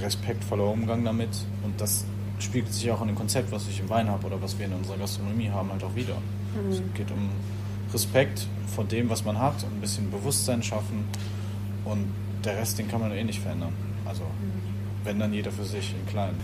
respektvoller 0.00 0.64
Umgang 0.64 1.04
damit. 1.04 1.30
Und 1.62 1.80
das 1.80 2.04
spiegelt 2.40 2.72
sich 2.72 2.90
auch 2.90 3.02
in 3.02 3.06
dem 3.06 3.16
Konzept, 3.16 3.52
was 3.52 3.68
ich 3.68 3.78
im 3.78 3.88
Wein 3.88 4.10
habe 4.10 4.26
oder 4.26 4.42
was 4.42 4.58
wir 4.58 4.66
in 4.66 4.72
unserer 4.72 4.96
Gastronomie 4.96 5.50
haben, 5.50 5.70
halt 5.70 5.84
auch 5.84 5.94
wieder. 5.94 6.16
Mhm. 6.54 6.72
Es 6.72 6.82
geht 6.94 7.10
um 7.10 7.30
Respekt 7.92 8.46
vor 8.74 8.84
dem, 8.84 9.10
was 9.10 9.24
man 9.24 9.38
hat, 9.38 9.62
und 9.64 9.74
ein 9.74 9.80
bisschen 9.80 10.10
Bewusstsein 10.10 10.62
schaffen 10.62 11.04
und 11.84 12.06
der 12.44 12.56
Rest, 12.56 12.78
den 12.78 12.88
kann 12.88 13.00
man 13.00 13.12
eh 13.12 13.22
nicht 13.22 13.40
verändern. 13.40 13.72
Also, 14.04 14.22
mhm. 14.22 15.04
wenn 15.04 15.18
dann 15.18 15.32
jeder 15.32 15.52
für 15.52 15.64
sich 15.64 15.94
in 15.94 16.06
klein. 16.06 16.34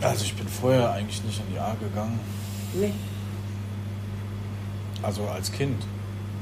Also, 0.00 0.24
ich 0.24 0.34
bin 0.34 0.48
vorher 0.48 0.92
eigentlich 0.92 1.22
nicht 1.24 1.40
an 1.40 1.46
die 1.52 1.58
A 1.58 1.74
gegangen. 1.74 2.18
Nee. 2.74 2.92
Also 5.02 5.24
als 5.24 5.50
Kind, 5.50 5.82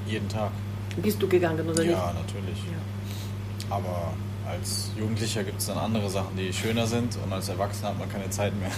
jeden 0.06 0.28
Tag. 0.28 0.50
Bist 0.96 1.22
du 1.22 1.28
gegangen 1.28 1.68
oder 1.68 1.82
nicht? 1.82 1.92
Ja, 1.92 2.12
natürlich. 2.12 2.58
Ja. 2.66 3.76
Aber 3.76 4.12
als 4.48 4.90
Jugendlicher 4.98 5.44
gibt 5.44 5.60
es 5.60 5.66
dann 5.66 5.78
andere 5.78 6.08
Sachen, 6.10 6.36
die 6.36 6.52
schöner 6.52 6.86
sind 6.86 7.16
und 7.22 7.32
als 7.32 7.48
Erwachsener 7.48 7.90
hat 7.90 7.98
man 7.98 8.10
keine 8.10 8.30
Zeit 8.30 8.52
mehr. 8.58 8.70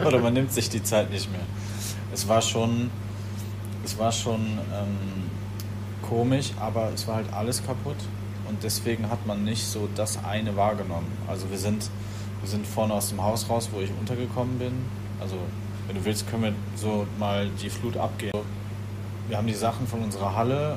Oder 0.06 0.18
man 0.18 0.34
nimmt 0.34 0.52
sich 0.52 0.68
die 0.68 0.82
Zeit 0.82 1.10
nicht 1.10 1.30
mehr. 1.30 1.40
Es 2.18 2.26
war 2.26 2.42
schon, 2.42 2.90
es 3.84 3.96
war 3.96 4.10
schon 4.10 4.40
ähm, 4.40 5.30
komisch, 6.02 6.50
aber 6.58 6.90
es 6.92 7.06
war 7.06 7.14
halt 7.14 7.32
alles 7.32 7.64
kaputt 7.64 7.94
und 8.48 8.60
deswegen 8.64 9.08
hat 9.08 9.24
man 9.24 9.44
nicht 9.44 9.64
so 9.64 9.88
das 9.94 10.24
eine 10.24 10.56
wahrgenommen. 10.56 11.06
Also 11.28 11.48
wir 11.48 11.58
sind, 11.58 11.88
wir 12.40 12.48
sind 12.48 12.66
vorne 12.66 12.94
aus 12.94 13.10
dem 13.10 13.22
Haus 13.22 13.48
raus, 13.48 13.68
wo 13.70 13.80
ich 13.80 13.90
untergekommen 14.00 14.58
bin. 14.58 14.72
Also 15.20 15.36
wenn 15.86 15.94
du 15.94 16.04
willst, 16.04 16.28
können 16.28 16.42
wir 16.42 16.54
so 16.74 17.06
mal 17.20 17.48
die 17.62 17.70
Flut 17.70 17.96
abgehen. 17.96 18.32
Wir 19.28 19.36
haben 19.36 19.46
die 19.46 19.54
Sachen 19.54 19.86
von 19.86 20.02
unserer 20.02 20.34
Halle 20.34 20.76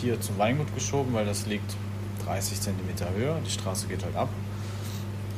hier 0.00 0.20
zum 0.20 0.38
Weingut 0.38 0.72
geschoben, 0.72 1.14
weil 1.14 1.26
das 1.26 1.46
liegt 1.46 1.74
30 2.26 2.60
cm 2.60 2.76
höher. 3.16 3.40
Die 3.44 3.50
Straße 3.50 3.88
geht 3.88 4.04
halt 4.04 4.14
ab. 4.14 4.28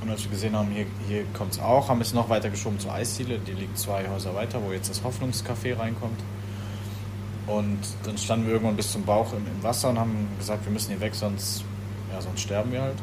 Und 0.04 0.10
als 0.10 0.22
wir 0.24 0.30
gesehen 0.30 0.54
haben, 0.54 0.68
hier, 0.68 0.84
hier 1.08 1.24
kommt 1.32 1.52
es 1.52 1.58
auch, 1.58 1.88
haben 1.88 2.02
es 2.02 2.12
noch 2.12 2.28
weiter 2.28 2.50
geschoben 2.50 2.78
zur 2.78 2.92
Eisdiele. 2.92 3.38
Die 3.38 3.52
liegt 3.52 3.78
zwei 3.78 4.06
Häuser 4.06 4.34
weiter, 4.34 4.60
wo 4.62 4.70
jetzt 4.70 4.90
das 4.90 5.02
Hoffnungscafé 5.02 5.78
reinkommt. 5.78 6.20
Und 7.46 7.78
dann 8.04 8.18
standen 8.18 8.44
wir 8.44 8.52
irgendwann 8.52 8.76
bis 8.76 8.92
zum 8.92 9.02
Bauch 9.04 9.32
im, 9.32 9.46
im, 9.46 9.62
Wasser 9.62 9.88
und 9.88 9.98
haben 9.98 10.28
gesagt, 10.38 10.66
wir 10.66 10.72
müssen 10.72 10.90
hier 10.90 11.00
weg, 11.00 11.14
sonst, 11.14 11.64
ja, 12.12 12.20
sonst 12.20 12.42
sterben 12.42 12.70
wir 12.70 12.82
halt. 12.82 12.98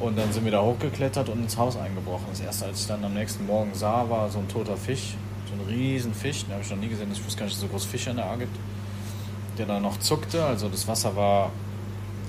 Und 0.00 0.18
dann 0.18 0.30
sind 0.34 0.44
wir 0.44 0.52
da 0.52 0.60
hochgeklettert 0.60 1.30
und 1.30 1.40
ins 1.40 1.56
Haus 1.56 1.78
eingebrochen. 1.78 2.26
Das 2.28 2.40
erste, 2.40 2.66
als 2.66 2.80
ich 2.80 2.86
dann 2.86 3.02
am 3.02 3.14
nächsten 3.14 3.46
Morgen 3.46 3.70
sah, 3.72 4.10
war 4.10 4.28
so 4.28 4.40
ein 4.40 4.48
toter 4.48 4.76
Fisch. 4.76 5.14
So 5.48 5.54
ein 5.54 5.66
riesen 5.66 6.12
Fisch. 6.12 6.44
Den 6.44 6.52
habe 6.52 6.62
ich 6.62 6.70
noch 6.70 6.76
nie 6.76 6.88
gesehen. 6.88 7.08
Ich 7.10 7.24
wusste 7.24 7.38
gar 7.38 7.46
nicht, 7.46 7.56
dass 7.56 7.62
es 7.62 7.68
so 7.68 7.72
große 7.72 7.88
Fische 7.88 8.10
in 8.10 8.16
der 8.16 8.26
A 8.26 8.36
gibt. 8.36 8.54
Der 9.56 9.64
dann 9.64 9.80
noch 9.80 9.98
zuckte. 9.98 10.44
Also 10.44 10.68
das 10.68 10.86
Wasser 10.86 11.16
war 11.16 11.50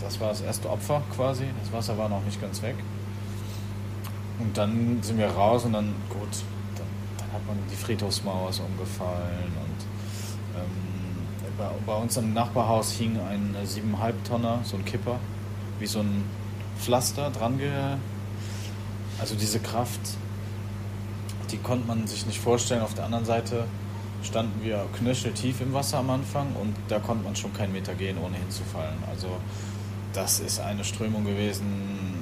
das 0.02 0.20
war 0.22 0.30
das 0.30 0.42
erste 0.42 0.70
Opfer 0.70 1.02
quasi. 1.14 1.44
Das 1.64 1.74
Wasser 1.74 1.98
war 1.98 2.08
noch 2.08 2.24
nicht 2.24 2.40
ganz 2.40 2.62
weg. 2.62 2.76
Und 4.40 4.58
dann 4.58 5.00
sind 5.02 5.18
wir 5.18 5.28
raus 5.28 5.66
und 5.66 5.74
dann, 5.74 5.94
gut, 6.10 6.44
dann, 6.76 6.88
dann 7.18 7.32
hat 7.32 7.48
man 7.48 7.58
die 7.72 7.76
Friedhofsmauer 7.76 8.52
so 8.52 8.64
umgefallen 8.64 9.52
und 9.64 10.60
ähm, 10.60 11.56
bei, 11.58 11.70
bei, 11.86 11.96
uns 11.96 12.18
im 12.18 12.34
Nachbarhaus 12.34 12.92
hing 12.92 13.18
ein 13.30 13.56
7,5 13.66 14.14
Tonner, 14.28 14.60
so 14.64 14.76
ein 14.76 14.84
Kipper, 14.84 15.20
wie 15.80 15.88
so 15.88 16.00
ein 16.00 16.24
Pflaster 16.80 17.30
dran. 17.30 17.60
Also 19.20 19.36
diese 19.36 19.60
Kraft, 19.60 20.02
die 21.52 21.58
konnte 21.58 21.88
man 21.88 22.08
sich 22.08 22.26
nicht 22.26 22.40
vorstellen. 22.40 22.82
Auf 22.82 22.94
der 22.94 23.06
anderen 23.06 23.24
Seite 23.24 23.64
standen 24.22 24.64
wir 24.64 24.86
knöcheltief 24.98 25.62
im 25.62 25.74
Wasser 25.74 26.00
am 26.00 26.10
Anfang 26.10 26.48
und 26.62 26.76
da 26.90 27.00
konnte 27.00 27.24
man 27.24 27.36
schon 27.36 27.54
keinen 27.54 27.72
Meter 27.72 27.94
gehen, 27.94 28.18
ohne 28.18 28.36
hinzufallen. 28.36 28.98
Also 29.10 29.28
das 30.14 30.40
ist 30.40 30.60
eine 30.60 30.84
Strömung 30.84 31.26
gewesen, 31.26 32.15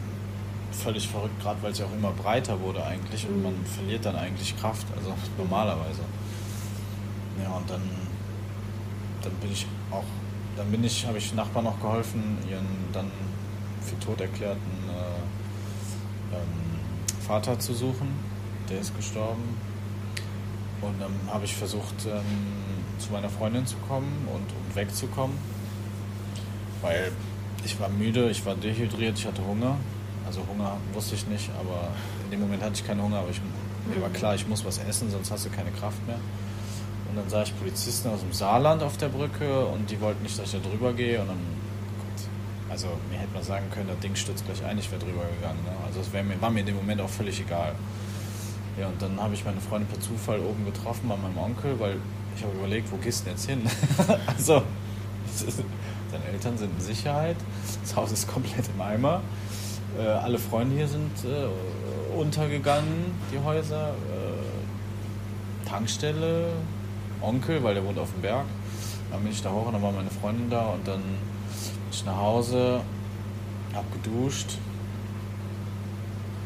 völlig 0.74 1.08
verrückt, 1.08 1.40
gerade 1.42 1.62
weil 1.62 1.74
sie 1.74 1.84
auch 1.84 1.92
immer 1.94 2.12
breiter 2.12 2.60
wurde 2.60 2.84
eigentlich 2.84 3.28
und 3.28 3.44
man 3.44 3.54
verliert 3.66 4.06
dann 4.06 4.16
eigentlich 4.16 4.58
Kraft, 4.58 4.86
also 4.96 5.14
normalerweise. 5.38 6.02
Ja, 7.42 7.52
und 7.56 7.70
dann, 7.70 7.82
dann 9.22 9.34
bin 9.34 9.52
ich 9.52 9.66
auch, 9.92 10.04
dann 10.58 10.70
bin 10.72 10.84
ich, 10.84 11.06
habe 11.06 11.18
ich 11.18 11.34
Nachbarn 11.34 11.66
noch 11.66 11.80
geholfen, 11.80 12.38
ihren 12.50 12.68
dann 12.92 13.12
für 13.82 14.00
tot 14.00 14.22
erklärten 14.22 14.60
äh, 14.90 16.36
ähm, 16.36 17.20
Vater 17.26 17.60
zu 17.60 17.74
suchen. 17.74 18.08
Der 18.70 18.80
ist 18.80 18.96
gestorben. 18.96 19.44
Und 20.82 21.02
dann 21.02 21.14
habe 21.34 21.46
ich 21.46 21.56
versucht, 21.56 22.06
ähm, 22.06 22.22
zu 23.00 23.12
meiner 23.12 23.30
Freundin 23.30 23.66
zu 23.66 23.78
kommen 23.88 24.28
und, 24.28 24.42
und 24.42 24.76
wegzukommen. 24.76 25.38
Weil 26.82 27.12
ich 27.64 27.80
war 27.80 27.90
müde, 27.90 28.30
ich 28.30 28.46
war 28.46 28.56
dehydriert, 28.56 29.18
ich 29.18 29.26
hatte 29.26 29.46
Hunger. 29.46 29.78
Also 30.26 30.42
Hunger 30.48 30.78
wusste 30.94 31.16
ich 31.16 31.28
nicht, 31.28 31.50
aber 31.60 31.90
in 32.26 32.32
dem 32.32 32.40
Moment 32.42 32.64
hatte 32.64 32.74
ich 32.76 32.86
keinen 32.86 33.02
Hunger, 33.02 33.18
aber 33.20 33.30
ich, 33.30 33.42
mir 33.94 34.02
war 34.02 34.10
klar, 34.10 34.36
ich 34.36 34.48
muss 34.48 34.64
was 34.66 34.78
essen, 34.78 35.10
sonst 35.12 35.32
hast 35.32 35.46
du 35.46 35.50
keine 35.50 35.72
Kraft 35.72 36.06
mehr. 36.08 36.20
Und 37.10 37.18
dann 37.18 37.30
sah 37.30 37.44
ich 37.44 37.58
Polizisten 37.60 38.10
aus 38.10 38.22
dem 38.22 38.34
Saarland 38.34 38.82
auf 38.82 38.98
der 38.98 39.10
Brücke 39.10 39.66
und 39.66 39.90
die 39.90 40.00
wollten 40.02 40.24
nicht, 40.24 40.38
dass 40.40 40.54
ich 40.54 40.62
da 40.62 40.68
drüber 40.68 40.94
gehe. 40.94 41.22
Und 41.22 41.28
dann, 41.28 41.38
Gott, 41.38 42.28
also 42.72 42.88
mir 43.12 43.20
hätte 43.20 43.34
man 43.34 43.44
sagen 43.44 43.66
können, 43.72 43.88
das 43.88 44.00
Ding 44.00 44.16
stürzt 44.16 44.46
gleich 44.46 44.64
ein, 44.64 44.78
ich 44.80 44.90
wäre 44.90 45.00
drüber 45.00 45.26
gegangen. 45.36 45.60
Ne? 45.64 45.72
Also 45.86 46.00
es 46.00 46.12
mir, 46.12 46.42
war 46.42 46.50
mir 46.50 46.62
in 46.62 46.66
dem 46.66 46.78
Moment 46.78 47.02
auch 47.02 47.10
völlig 47.10 47.40
egal. 47.40 47.76
Ja, 48.80 48.88
und 48.88 49.00
dann 49.00 49.22
habe 49.22 49.36
ich 49.36 49.46
meine 49.46 49.62
Freundin 49.62 49.88
per 49.88 50.00
Zufall 50.00 50.40
oben 50.40 50.66
getroffen 50.66 51.08
bei 51.08 51.16
meinem 51.16 51.38
Onkel, 51.38 51.80
weil 51.80 51.98
ich 52.36 52.44
habe 52.44 52.54
überlegt, 52.58 52.92
wo 52.92 52.98
gehst 52.98 53.22
du 53.22 53.26
denn 53.26 53.34
jetzt 53.34 53.48
hin? 53.48 53.62
also, 54.26 54.64
Deine 56.12 56.26
Eltern 56.26 56.58
sind 56.58 56.72
in 56.78 56.86
Sicherheit. 56.86 57.38
Das 57.82 57.96
Haus 57.96 58.12
ist 58.12 58.28
komplett 58.28 58.70
im 58.74 58.82
Eimer. 58.82 59.22
Äh, 60.00 60.08
alle 60.08 60.40
Freunde 60.40 60.76
hier 60.76 60.88
sind 60.88 61.12
äh, 61.26 62.18
untergegangen, 62.18 63.14
die 63.32 63.40
Häuser. 63.44 63.90
Äh, 63.90 65.70
Tankstelle, 65.70 66.50
Onkel, 67.22 67.64
weil 67.64 67.74
der 67.74 67.86
wohnt 67.86 67.98
auf 67.98 68.12
dem 68.12 68.22
Berg. 68.22 68.46
Dann 69.12 69.22
bin 69.24 69.32
ich 69.32 69.42
da 69.42 69.52
hoch 69.52 69.66
und 69.66 69.74
dann 69.74 69.82
war 69.82 69.92
meine 69.92 70.10
Freundin 70.10 70.50
da 70.50 70.68
und 70.68 70.88
dann 70.88 71.02
bin 71.02 71.90
ich 71.92 72.06
nach 72.06 72.18
Hause, 72.18 72.82
hab 73.74 73.92
geduscht. 73.94 74.58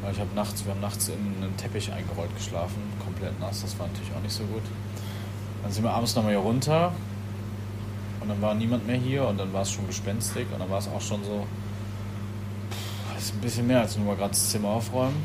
Weil 0.02 0.14
ich 0.14 0.20
habe 0.20 0.30
nachts, 0.36 0.64
wir 0.64 0.74
haben 0.74 0.82
nachts 0.82 1.10
in 1.10 1.44
einen 1.44 1.58
Teppich 1.58 1.92
eingerollt 1.92 2.34
geschlafen, 2.36 2.82
komplett 3.04 3.38
nass, 3.40 3.64
das 3.64 3.78
war 3.80 3.88
natürlich 3.88 4.12
auch 4.16 4.22
nicht 4.22 4.34
so 4.34 4.44
gut. 4.44 4.64
Dann 5.64 5.72
sind 5.72 5.84
wir 5.84 5.92
abends 5.92 6.16
nochmal 6.16 6.34
hier 6.34 6.42
runter, 6.42 6.94
und 8.28 8.30
dann 8.30 8.42
war 8.42 8.56
niemand 8.56 8.86
mehr 8.86 8.98
hier 8.98 9.26
und 9.26 9.40
dann 9.40 9.54
war 9.54 9.62
es 9.62 9.72
schon 9.72 9.88
gespenstig 9.88 10.48
und 10.52 10.60
dann 10.60 10.70
war 10.70 10.80
es 10.80 10.90
auch 10.90 11.00
schon 11.00 11.24
so, 11.24 11.48
ist 13.28 13.36
ein 13.36 13.42
bisschen 13.42 13.68
mehr 13.68 13.82
als 13.82 13.98
nur 13.98 14.06
mal 14.06 14.16
gerade 14.16 14.30
das 14.30 14.50
Zimmer 14.50 14.70
aufräumen. 14.70 15.22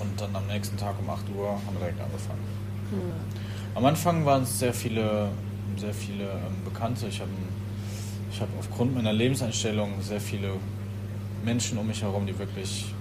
Und 0.00 0.18
dann 0.18 0.34
am 0.34 0.46
nächsten 0.46 0.78
Tag 0.78 0.94
um 0.98 1.10
8 1.10 1.28
Uhr 1.36 1.48
haben 1.50 1.74
wir 1.74 1.80
direkt 1.80 2.00
angefangen. 2.00 2.40
Mhm. 2.90 3.76
Am 3.76 3.84
Anfang 3.84 4.24
waren 4.24 4.44
es 4.44 4.58
sehr 4.58 4.72
viele, 4.72 5.28
sehr 5.76 5.92
viele 5.92 6.24
ähm, 6.24 6.64
Bekannte. 6.64 7.06
Ich 7.06 7.20
habe 7.20 7.30
ich 8.32 8.40
hab 8.40 8.48
aufgrund 8.58 8.94
meiner 8.94 9.12
Lebenseinstellung 9.12 10.00
sehr 10.00 10.20
viele 10.20 10.54
Menschen 11.44 11.76
um 11.76 11.86
mich 11.86 12.02
herum, 12.02 12.26
die 12.26 12.38
wirklich 12.38 12.94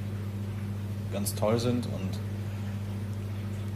ganz 1.14 1.34
toll 1.36 1.58
sind 1.58 1.86
und 1.86 2.20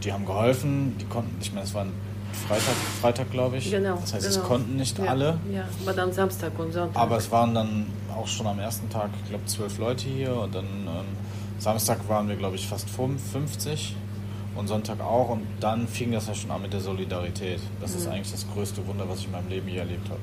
die 0.02 0.12
haben 0.12 0.26
geholfen. 0.26 0.96
Die 1.00 1.06
konnten, 1.06 1.34
ich 1.40 1.52
meine, 1.52 1.64
es 1.64 1.72
waren 1.72 1.92
Freitag, 2.34 2.74
Freitag 3.00 3.30
glaube 3.30 3.56
ich. 3.56 3.70
Genau. 3.70 3.96
Das 4.00 4.14
heißt, 4.14 4.28
genau. 4.28 4.42
es 4.42 4.48
konnten 4.48 4.76
nicht 4.76 4.98
ja, 4.98 5.04
alle. 5.06 5.38
Ja, 5.52 5.64
aber 5.82 5.92
dann 5.92 6.12
Samstag 6.12 6.58
und 6.58 6.72
Sonntag. 6.72 7.00
Aber 7.00 7.16
es 7.16 7.30
waren 7.30 7.54
dann 7.54 7.86
auch 8.14 8.26
schon 8.26 8.46
am 8.46 8.58
ersten 8.58 8.88
Tag, 8.90 9.10
ich 9.22 9.30
glaube, 9.30 9.44
zwölf 9.46 9.78
Leute 9.78 10.08
hier 10.08 10.36
und 10.36 10.54
dann 10.54 10.64
ähm, 10.64 11.06
Samstag 11.58 12.08
waren 12.08 12.28
wir, 12.28 12.36
glaube 12.36 12.56
ich, 12.56 12.66
fast 12.66 12.88
50 12.90 13.96
und 14.56 14.68
Sonntag 14.68 15.00
auch 15.00 15.30
und 15.30 15.46
dann 15.60 15.88
fing 15.88 16.12
das 16.12 16.28
ja 16.28 16.34
schon 16.34 16.50
an 16.50 16.62
mit 16.62 16.72
der 16.72 16.80
Solidarität. 16.80 17.60
Das 17.80 17.92
mhm. 17.92 17.98
ist 17.98 18.08
eigentlich 18.08 18.30
das 18.32 18.46
größte 18.52 18.86
Wunder, 18.86 19.08
was 19.08 19.20
ich 19.20 19.26
in 19.26 19.32
meinem 19.32 19.48
Leben 19.48 19.68
je 19.68 19.78
erlebt 19.78 20.08
habe. 20.08 20.20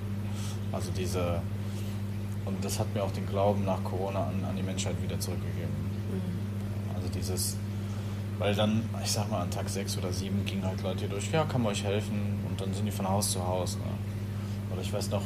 Also 0.71 0.89
diese, 0.95 1.41
und 2.45 2.63
das 2.63 2.80
hat 2.80 2.93
mir 2.93 3.04
auch 3.04 3.12
den 3.12 3.26
Glauben 3.26 3.65
nach 3.65 3.84
Corona 3.84 4.28
an, 4.28 4.45
an 4.47 4.56
die 4.56 4.63
Menschheit 4.63 4.95
wieder 5.02 5.19
zurückgegeben. 5.19 5.74
Mhm. 6.12 6.95
Also 6.95 7.08
dieses 7.10 7.58
weil 8.41 8.56
dann, 8.56 8.82
ich 9.04 9.12
sag 9.12 9.30
mal, 9.30 9.41
an 9.41 9.51
Tag 9.51 9.69
6 9.69 9.99
oder 9.99 10.12
7 10.12 10.43
gingen 10.45 10.65
halt 10.65 10.82
Leute 10.82 11.01
hier 11.01 11.10
durch, 11.10 11.32
ja, 11.32 11.43
kann 11.43 11.62
man 11.62 11.73
euch 11.73 11.84
helfen? 11.84 12.39
Und 12.49 12.60
dann 12.60 12.73
sind 12.73 12.88
die 12.88 12.91
von 12.91 13.08
Haus 13.08 13.32
zu 13.32 13.45
Haus. 13.45 13.77
Ne? 13.77 13.84
Oder 14.73 14.82
ich 14.82 14.91
weiß 14.91 15.12
noch, 15.12 15.21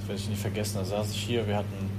das 0.00 0.08
werde 0.08 0.20
ich 0.20 0.28
nicht 0.28 0.40
vergessen, 0.40 0.78
da 0.78 0.84
saß 0.84 1.12
ich 1.12 1.22
hier, 1.22 1.46
wir 1.46 1.58
hatten 1.58 1.90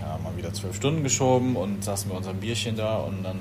ja, 0.00 0.18
mal 0.24 0.36
wieder 0.36 0.52
zwölf 0.52 0.74
Stunden 0.74 1.04
geschoben 1.04 1.54
und 1.54 1.84
saßen 1.84 2.08
mit 2.08 2.16
unserem 2.16 2.38
Bierchen 2.38 2.74
da 2.74 2.96
und 2.96 3.22
dann 3.22 3.38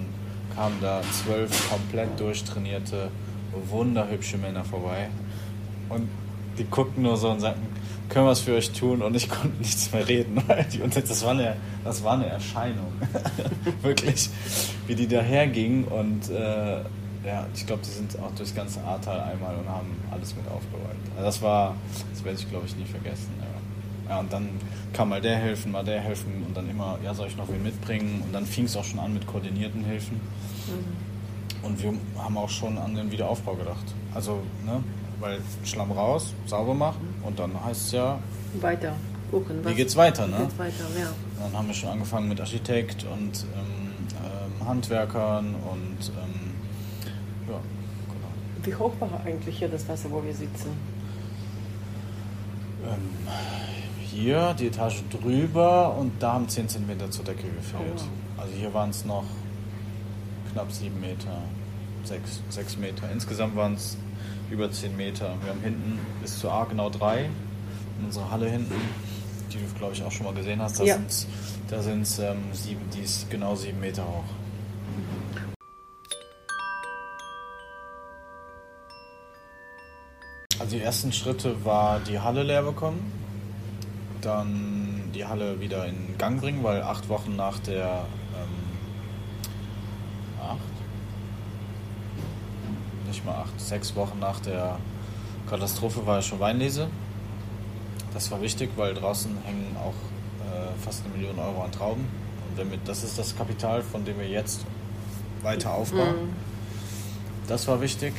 kamen 0.56 0.76
da 0.80 1.02
zwölf 1.12 1.72
komplett 1.72 2.20
durchtrainierte, 2.20 3.10
wunderhübsche 3.72 4.38
Männer 4.38 4.64
vorbei. 4.64 5.10
Und 5.90 6.08
die 6.60 6.66
guckten 6.66 7.02
nur 7.02 7.18
so 7.18 7.32
und 7.32 7.40
sagten, 7.40 7.66
können 8.10 8.26
wir 8.26 8.32
was 8.32 8.42
für 8.42 8.56
euch 8.56 8.72
tun? 8.72 9.02
Und 9.02 9.16
ich 9.16 9.30
konnte 9.30 9.58
nichts 9.58 9.92
mehr 9.92 10.08
reden, 10.08 10.42
weil 10.48 10.66
die, 10.66 10.82
und 10.82 10.96
das 10.96 11.24
war 11.24 11.32
eine, 11.32 11.56
das 11.84 12.04
war 12.04 12.14
eine 12.14 12.28
Erscheinung. 12.28 12.92
Wirklich, 13.82 14.30
wie 14.88 14.96
die 14.96 15.08
dahergingen 15.08 15.86
und 15.86 16.30
äh, 16.30 16.82
ja, 17.26 17.46
ich 17.54 17.66
glaube, 17.66 17.82
die 17.86 17.90
sind 17.90 18.18
auch 18.20 18.32
durchs 18.36 18.56
ganze 18.56 18.82
Ahrtal 18.84 19.20
einmal 19.20 19.56
und 19.58 19.68
haben 19.68 19.98
alles 20.12 20.36
mit 20.36 20.48
aufgeräumt. 20.48 20.96
Also 21.16 21.26
das 21.26 21.42
war, 21.42 21.76
das 22.14 22.24
werde 22.24 22.40
ich 22.40 22.50
glaube 22.50 22.66
ich 22.66 22.76
nie 22.78 22.86
vergessen. 22.86 23.32
Ja. 23.40 23.48
Ja, 24.10 24.20
und 24.20 24.32
dann 24.32 24.50
kann 24.94 25.10
mal 25.10 25.22
der 25.22 25.36
helfen, 25.36 25.72
mal 25.72 25.84
der 25.84 26.00
helfen 26.00 26.44
und 26.48 26.56
dann 26.56 26.70
immer, 26.70 26.98
ja, 27.04 27.14
soll 27.14 27.28
ich 27.28 27.36
noch 27.36 27.50
wen 27.50 27.62
mitbringen? 27.62 28.22
Und 28.26 28.34
dann 28.34 28.46
fing 28.46 28.66
es 28.66 28.78
auch 28.78 28.84
schon 28.84 29.00
an 29.00 29.14
mit 29.14 29.28
koordinierten 29.28 29.84
Hilfen. 29.84 30.16
Mhm. 30.68 31.66
Und 31.66 31.84
wir 31.84 31.94
haben 32.18 32.38
auch 32.38 32.50
schon 32.50 32.78
an 32.78 32.96
den 32.96 33.12
Wiederaufbau 33.12 33.56
gedacht. 33.56 33.86
Also, 34.14 34.42
ne, 34.66 34.82
weil 35.20 35.40
Schlamm 35.64 35.92
raus, 35.92 36.34
sauber 36.46 36.74
machen 36.74 37.16
und 37.24 37.40
dann 37.40 37.64
heißt 37.64 37.88
es 37.88 37.92
ja. 37.94 38.20
Weiter 38.62 38.94
gucken. 39.32 39.66
wie 39.66 39.74
geht's 39.74 39.96
weiter, 39.96 40.28
ne? 40.28 40.38
Geht's 40.40 40.58
weiter, 40.58 40.86
ja. 41.00 41.10
Dann 41.42 41.58
haben 41.58 41.68
wir 41.68 41.74
schon 41.74 41.90
angefangen 41.90 42.30
mit 42.30 42.40
Architekt 42.40 43.04
und 43.04 43.46
ähm, 43.56 43.94
ähm, 44.24 44.68
Handwerkern 44.68 45.56
und 45.56 46.10
ähm, 46.10 46.52
ja, 47.48 47.60
genau. 48.08 48.64
Wie 48.64 48.76
hoch 48.76 48.94
war 49.00 49.22
eigentlich 49.26 49.58
hier 49.58 49.70
das 49.70 49.88
Wasser, 49.88 50.10
wo 50.12 50.24
wir 50.24 50.34
sitzen? 50.34 50.70
Ähm, 52.86 53.28
hier 54.00 54.54
die 54.54 54.68
Etage 54.68 55.04
drüber 55.10 55.96
und 55.96 56.12
da 56.22 56.34
haben 56.34 56.48
10 56.48 56.70
cm 56.70 57.12
zur 57.12 57.26
Decke 57.26 57.44
gefehlt. 57.44 58.02
Oh. 58.38 58.42
Also 58.42 58.54
hier 58.56 58.74
waren 58.74 58.90
es 58.90 59.04
noch 59.06 59.26
knapp 60.52 60.72
7 60.72 61.00
Meter, 61.00 61.42
6, 62.06 62.42
6 62.50 62.78
Meter. 62.78 63.12
Insgesamt 63.12 63.56
waren 63.56 63.74
es 63.74 63.98
über 64.50 64.72
10 64.72 64.96
Meter. 64.96 65.36
Wir 65.42 65.52
haben 65.52 65.62
hinten 65.62 66.00
bis 66.22 66.40
zur 66.40 66.52
A 66.52 66.66
genau 66.66 66.90
3 66.90 67.26
in 68.00 68.06
unserer 68.06 68.32
Halle 68.32 68.50
hinten, 68.50 68.76
die 69.52 69.58
du 69.58 69.66
glaube 69.78 69.94
ich 69.94 70.04
auch 70.04 70.12
schon 70.12 70.26
mal 70.26 70.34
gesehen 70.34 70.62
hast. 70.62 70.80
Da 70.80 70.84
ja. 70.84 70.98
sind 71.82 72.02
es 72.02 72.20
ähm, 72.20 72.38
sieben, 72.54 72.82
die 72.94 73.02
ist 73.02 73.30
genau 73.30 73.56
7 73.56 73.80
Meter 73.80 74.04
hoch. 74.04 74.24
Also 80.60 80.76
die 80.76 80.82
ersten 80.82 81.12
Schritte 81.12 81.64
war 81.66 82.00
die 82.00 82.20
Halle 82.20 82.44
leer 82.44 82.64
bekommen, 82.64 83.12
dann 84.22 85.12
die 85.14 85.26
Halle 85.26 85.60
wieder 85.62 85.86
in 85.86 86.18
Gang 86.18 86.42
bringen, 86.42 86.64
weil 86.64 86.82
acht 86.82 87.10
Wochen 87.10 87.36
nach 87.36 87.60
der 87.60 88.06
ähm, 88.36 88.50
acht, 90.42 90.60
nicht 93.08 93.26
mal 93.26 93.36
acht, 93.36 93.60
sechs 93.60 93.96
Wochen 93.96 94.20
nach 94.20 94.40
der 94.40 94.78
Katastrophe 95.50 96.06
war 96.06 96.18
ja 96.18 96.22
schon 96.22 96.40
Weinlese. 96.40 96.88
Das 98.14 98.32
war 98.32 98.42
wichtig, 98.42 98.70
weil 98.76 98.94
draußen 98.94 99.32
hängen 99.44 99.76
auch 99.78 99.94
äh, 100.46 100.84
fast 100.84 101.04
eine 101.06 101.14
Million 101.16 101.40
Euro 101.40 101.64
an 101.64 101.72
Trauben. 101.72 102.02
Und 102.50 102.58
wenn 102.58 102.72
wir, 102.72 102.78
das 102.86 103.04
ist 103.04 103.18
das 103.18 103.36
Kapital, 103.36 103.82
von 103.82 104.06
dem 104.06 104.20
wir 104.20 104.28
jetzt 104.28 104.66
weiter 105.42 105.74
aufbauen. 105.74 106.28
Mhm. 106.28 106.34
Das 107.48 107.68
war 107.68 107.82
wichtig. 107.82 108.14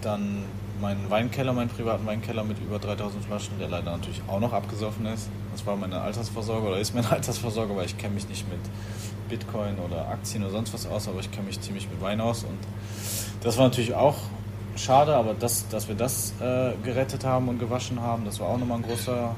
Dann 0.00 0.44
meinen 0.80 1.08
Weinkeller, 1.10 1.52
meinen 1.52 1.70
privaten 1.70 2.04
Weinkeller 2.06 2.44
mit 2.44 2.58
über 2.58 2.78
3000 2.78 3.24
Flaschen, 3.24 3.58
der 3.58 3.68
leider 3.68 3.92
natürlich 3.92 4.20
auch 4.26 4.40
noch 4.40 4.52
abgesoffen 4.52 5.06
ist. 5.06 5.28
Das 5.52 5.64
war 5.64 5.76
meine 5.76 6.00
Altersvorsorge 6.00 6.66
oder 6.66 6.78
ist 6.78 6.94
meine 6.94 7.10
Altersvorsorge, 7.12 7.74
weil 7.76 7.86
ich 7.86 7.96
kenne 7.96 8.14
mich 8.14 8.28
nicht 8.28 8.46
mit 8.50 8.60
Bitcoin 9.28 9.78
oder 9.78 10.08
Aktien 10.08 10.42
oder 10.42 10.52
sonst 10.52 10.74
was 10.74 10.86
aus, 10.86 11.08
aber 11.08 11.20
ich 11.20 11.30
kenne 11.30 11.46
mich 11.46 11.60
ziemlich 11.60 11.88
mit 11.88 12.00
Wein 12.02 12.20
aus. 12.20 12.42
Und 12.42 12.58
das 13.42 13.56
war 13.58 13.64
natürlich 13.64 13.94
auch 13.94 14.16
schade, 14.76 15.14
aber 15.14 15.34
das, 15.34 15.68
dass 15.68 15.88
wir 15.88 15.94
das 15.94 16.32
äh, 16.40 16.72
gerettet 16.82 17.24
haben 17.24 17.48
und 17.48 17.58
gewaschen 17.58 18.00
haben, 18.00 18.24
das 18.24 18.40
war 18.40 18.48
auch 18.48 18.58
nochmal 18.58 18.78
ein 18.78 18.84
großer 18.84 19.34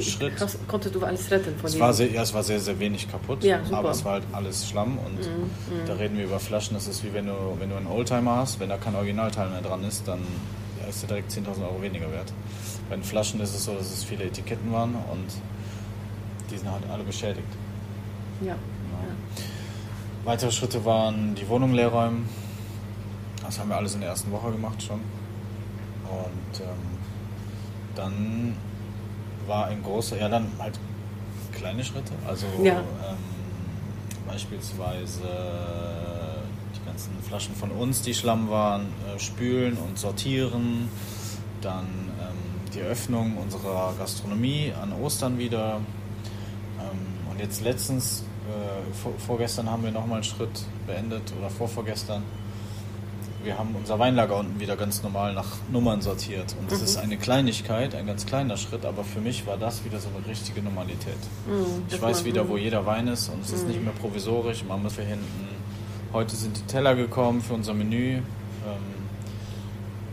Schritt. 0.00 0.36
Krass, 0.36 0.58
konntest 0.68 0.94
du 0.94 1.02
alles 1.02 1.30
retten 1.30 1.56
von 1.58 1.66
es 1.66 1.80
war 1.80 1.92
sehr, 1.92 2.10
Ja, 2.10 2.22
es 2.22 2.34
war 2.34 2.42
sehr, 2.42 2.60
sehr 2.60 2.78
wenig 2.78 3.10
kaputt, 3.10 3.42
ja, 3.42 3.60
aber 3.72 3.90
es 3.90 4.04
war 4.04 4.14
halt 4.14 4.24
alles 4.32 4.68
Schlamm 4.68 4.98
und 4.98 5.18
mhm, 5.18 5.82
mhm. 5.82 5.86
da 5.86 5.94
reden 5.94 6.16
wir 6.16 6.24
über 6.24 6.38
Flaschen. 6.38 6.74
Das 6.74 6.86
ist 6.86 7.02
wie 7.04 7.12
wenn 7.14 7.26
du, 7.26 7.32
wenn 7.58 7.70
du 7.70 7.76
einen 7.76 7.86
Oldtimer 7.86 8.36
hast, 8.36 8.60
wenn 8.60 8.68
da 8.68 8.76
kein 8.76 8.94
Originalteil 8.94 9.48
mehr 9.48 9.62
dran 9.62 9.82
ist, 9.84 10.06
dann 10.06 10.20
ist 10.88 11.02
er 11.02 11.08
direkt 11.08 11.32
10.000 11.32 11.62
Euro 11.62 11.82
weniger 11.82 12.10
wert. 12.12 12.32
Bei 12.88 12.96
den 12.96 13.04
Flaschen 13.04 13.40
ist 13.40 13.54
es 13.54 13.64
so, 13.64 13.74
dass 13.74 13.92
es 13.92 14.04
viele 14.04 14.24
Etiketten 14.24 14.72
waren 14.72 14.94
und 14.94 15.26
die 16.50 16.56
sind 16.56 16.70
halt 16.70 16.82
alle 16.90 17.04
beschädigt. 17.04 17.48
Ja. 18.40 18.48
ja. 18.48 18.56
Weitere 20.24 20.50
Schritte 20.50 20.84
waren 20.84 21.34
die 21.34 21.48
Wohnung 21.48 21.74
leer 21.74 21.88
räumen. 21.88 22.28
Das 23.48 23.58
haben 23.58 23.70
wir 23.70 23.76
alles 23.76 23.94
in 23.94 24.00
der 24.00 24.10
ersten 24.10 24.30
Woche 24.30 24.52
gemacht 24.52 24.82
schon. 24.82 25.00
Und 25.00 26.60
ähm, 26.60 26.98
dann 27.94 28.54
war 29.46 29.68
ein 29.68 29.82
großer, 29.82 30.20
ja 30.20 30.28
dann 30.28 30.48
halt 30.58 30.78
kleine 31.54 31.82
Schritte. 31.82 32.12
Also 32.26 32.44
ja. 32.62 32.80
ähm, 32.80 33.16
beispielsweise 34.26 35.22
die 36.76 36.86
ganzen 36.86 37.10
Flaschen 37.26 37.54
von 37.54 37.70
uns, 37.70 38.02
die 38.02 38.12
Schlamm 38.12 38.50
waren, 38.50 38.82
äh, 38.82 39.18
spülen 39.18 39.78
und 39.78 39.98
sortieren. 39.98 40.90
Dann 41.62 41.86
ähm, 42.20 42.70
die 42.74 42.80
Öffnung 42.80 43.38
unserer 43.38 43.94
Gastronomie 43.98 44.74
an 44.78 44.92
Ostern 44.92 45.38
wieder. 45.38 45.80
Ähm, 46.78 47.30
und 47.30 47.40
jetzt 47.40 47.62
letztens, 47.62 48.24
äh, 48.46 48.92
vor, 48.92 49.12
vorgestern 49.16 49.70
haben 49.70 49.84
wir 49.84 49.90
nochmal 49.90 50.16
einen 50.16 50.24
Schritt 50.24 50.66
beendet 50.86 51.32
oder 51.38 51.48
vorvorgestern 51.48 52.22
wir 53.48 53.58
haben 53.58 53.74
unser 53.74 53.98
Weinlager 53.98 54.36
unten 54.36 54.60
wieder 54.60 54.76
ganz 54.76 55.02
normal 55.02 55.32
nach 55.32 55.56
Nummern 55.72 56.02
sortiert. 56.02 56.54
Und 56.60 56.70
das 56.70 56.80
mhm. 56.80 56.84
ist 56.84 56.96
eine 56.98 57.16
Kleinigkeit, 57.16 57.94
ein 57.94 58.06
ganz 58.06 58.26
kleiner 58.26 58.58
Schritt, 58.58 58.84
aber 58.84 59.04
für 59.04 59.22
mich 59.22 59.46
war 59.46 59.56
das 59.56 59.86
wieder 59.86 59.98
so 60.00 60.10
eine 60.14 60.26
richtige 60.26 60.60
Normalität. 60.60 61.16
Mhm, 61.46 61.84
ich 61.88 62.00
weiß 62.00 62.26
wieder, 62.26 62.46
wo 62.46 62.58
jeder 62.58 62.84
Wein 62.84 63.08
ist 63.08 63.30
und 63.30 63.42
es 63.42 63.50
ist 63.50 63.66
nicht 63.66 63.78
mhm. 63.78 63.86
mehr 63.86 63.94
provisorisch. 63.94 64.64
Man 64.64 64.82
muss 64.82 64.96
hier 64.96 65.06
hinten. 65.06 65.48
Heute 66.12 66.36
sind 66.36 66.58
die 66.58 66.62
Teller 66.70 66.94
gekommen 66.94 67.40
für 67.40 67.54
unser 67.54 67.72
Menü. 67.72 68.16
Ähm, 68.16 68.22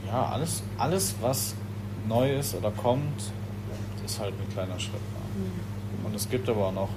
ja, 0.07 0.27
alles, 0.27 0.63
alles, 0.77 1.15
was 1.19 1.55
neu 2.07 2.37
ist 2.37 2.55
oder 2.55 2.71
kommt, 2.71 3.33
ist 4.05 4.17
halt 4.17 4.33
ein 4.33 4.53
kleiner 4.53 4.79
Schritt. 4.79 5.01
Mhm. 5.35 6.05
Und 6.05 6.15
es 6.15 6.29
gibt 6.29 6.47
aber 6.47 6.67
auch 6.67 6.73
noch, 6.73 6.89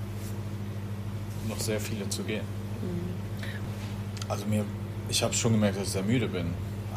noch 1.48 1.58
sehr 1.58 1.80
viele 1.80 2.08
zu 2.08 2.22
gehen. 2.22 2.44
Mhm. 2.80 4.30
Also 4.30 4.46
mir 4.46 4.64
ich 5.08 5.22
habe 5.22 5.32
schon 5.34 5.52
gemerkt, 5.52 5.76
dass 5.76 5.84
ich 5.84 5.92
sehr 5.92 6.02
müde 6.02 6.28
bin. 6.28 6.46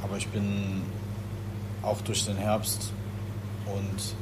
Aber 0.04 0.18
ich 0.18 0.28
bin 0.28 0.82
auch 1.82 2.02
durch 2.02 2.26
den 2.26 2.38
Herbst 2.38 2.92
und 3.66 4.16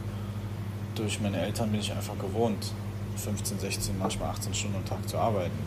durch 0.96 1.20
meine 1.22 1.40
Eltern 1.40 1.72
bin 1.72 1.80
ich 1.80 1.92
einfach 1.92 2.18
gewohnt, 2.20 2.72
15, 3.16 3.60
16, 3.60 3.98
manchmal 3.98 4.30
18 4.30 4.54
Stunden 4.54 4.78
am 4.78 4.86
Tag 4.86 5.08
zu 5.08 5.18
arbeiten. 5.18 5.58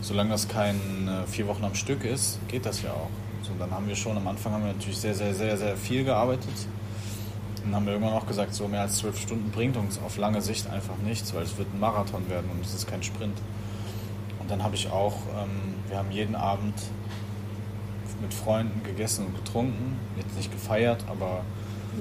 Solange 0.00 0.30
das 0.30 0.48
kein 0.48 1.08
äh, 1.08 1.26
vier 1.26 1.46
Wochen 1.46 1.64
am 1.64 1.74
Stück 1.74 2.04
ist, 2.04 2.38
geht 2.48 2.66
das 2.66 2.82
ja 2.82 2.90
auch. 2.90 3.10
So, 3.42 3.52
dann 3.58 3.70
haben 3.70 3.88
wir 3.88 3.96
schon, 3.96 4.16
am 4.16 4.26
Anfang 4.28 4.52
haben 4.52 4.64
wir 4.64 4.72
natürlich 4.72 4.98
sehr, 4.98 5.14
sehr, 5.14 5.34
sehr, 5.34 5.56
sehr 5.56 5.76
viel 5.76 6.04
gearbeitet. 6.04 6.66
Dann 7.62 7.74
haben 7.74 7.86
wir 7.86 7.94
irgendwann 7.94 8.14
auch 8.14 8.26
gesagt, 8.26 8.54
so 8.54 8.68
mehr 8.68 8.82
als 8.82 8.98
zwölf 8.98 9.20
Stunden 9.20 9.50
bringt 9.50 9.76
uns 9.76 9.98
auf 10.04 10.16
lange 10.16 10.40
Sicht 10.40 10.68
einfach 10.68 10.96
nichts, 11.04 11.34
weil 11.34 11.42
es 11.42 11.56
wird 11.58 11.72
ein 11.72 11.80
Marathon 11.80 12.28
werden 12.28 12.50
und 12.50 12.64
es 12.64 12.74
ist 12.74 12.86
kein 12.86 13.02
Sprint. 13.02 13.38
Und 14.38 14.50
dann 14.50 14.62
habe 14.62 14.76
ich 14.76 14.90
auch, 14.90 15.14
ähm, 15.36 15.74
wir 15.88 15.98
haben 15.98 16.10
jeden 16.10 16.36
Abend 16.36 16.74
mit 18.20 18.34
Freunden 18.34 18.82
gegessen 18.84 19.26
und 19.26 19.36
getrunken. 19.36 19.98
Jetzt 20.16 20.36
nicht 20.36 20.52
gefeiert, 20.52 21.04
aber 21.08 21.42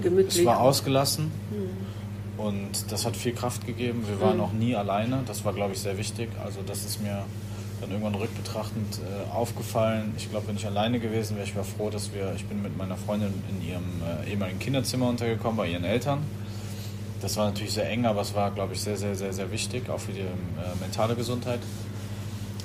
Gemütlich. 0.02 0.40
es 0.40 0.46
war 0.46 0.60
ausgelassen. 0.60 1.32
Mhm. 1.52 1.86
Und 2.38 2.92
das 2.92 3.06
hat 3.06 3.16
viel 3.16 3.34
Kraft 3.34 3.66
gegeben. 3.66 4.04
Wir 4.08 4.20
waren 4.20 4.38
mhm. 4.38 4.44
auch 4.44 4.52
nie 4.52 4.76
alleine. 4.76 5.24
Das 5.26 5.46
war, 5.46 5.54
glaube 5.54 5.74
ich, 5.74 5.80
sehr 5.80 5.98
wichtig. 5.98 6.30
Also 6.44 6.60
das 6.66 6.84
ist 6.84 7.02
mir 7.02 7.24
dann 7.82 7.92
irgendwann 7.92 8.16
rückbetrachtend 8.16 9.00
äh, 9.00 9.34
aufgefallen. 9.34 10.14
Ich 10.18 10.30
glaube, 10.30 10.48
wenn 10.48 10.56
ich 10.56 10.66
alleine 10.66 11.00
gewesen 11.00 11.36
wäre, 11.36 11.46
ich 11.46 11.56
war 11.56 11.64
froh, 11.64 11.90
dass 11.90 12.14
wir, 12.14 12.34
ich 12.36 12.46
bin 12.46 12.62
mit 12.62 12.78
meiner 12.78 12.98
Freundin 12.98 13.34
in 13.50 13.68
ihrem 13.68 13.84
äh, 14.26 14.30
ehemaligen 14.32 14.60
Kinderzimmer 14.60 15.08
untergekommen 15.10 15.58
bei 15.58 15.70
ihren 15.70 15.84
Eltern. 15.84 16.20
Das 17.22 17.38
war 17.38 17.46
natürlich 17.46 17.74
sehr 17.74 17.90
eng, 17.90 18.06
aber 18.06 18.22
es 18.22 18.36
war, 18.36 18.52
glaube 18.52 18.74
ich, 18.74 18.82
sehr, 18.82 18.98
sehr, 18.98 19.16
sehr, 19.16 19.34
sehr 19.34 19.52
wichtig, 19.52 19.90
auch 19.90 20.00
für 20.00 20.12
die 20.12 20.22
äh, 20.22 20.26
mentale 20.80 21.16
Gesundheit. 21.16 21.60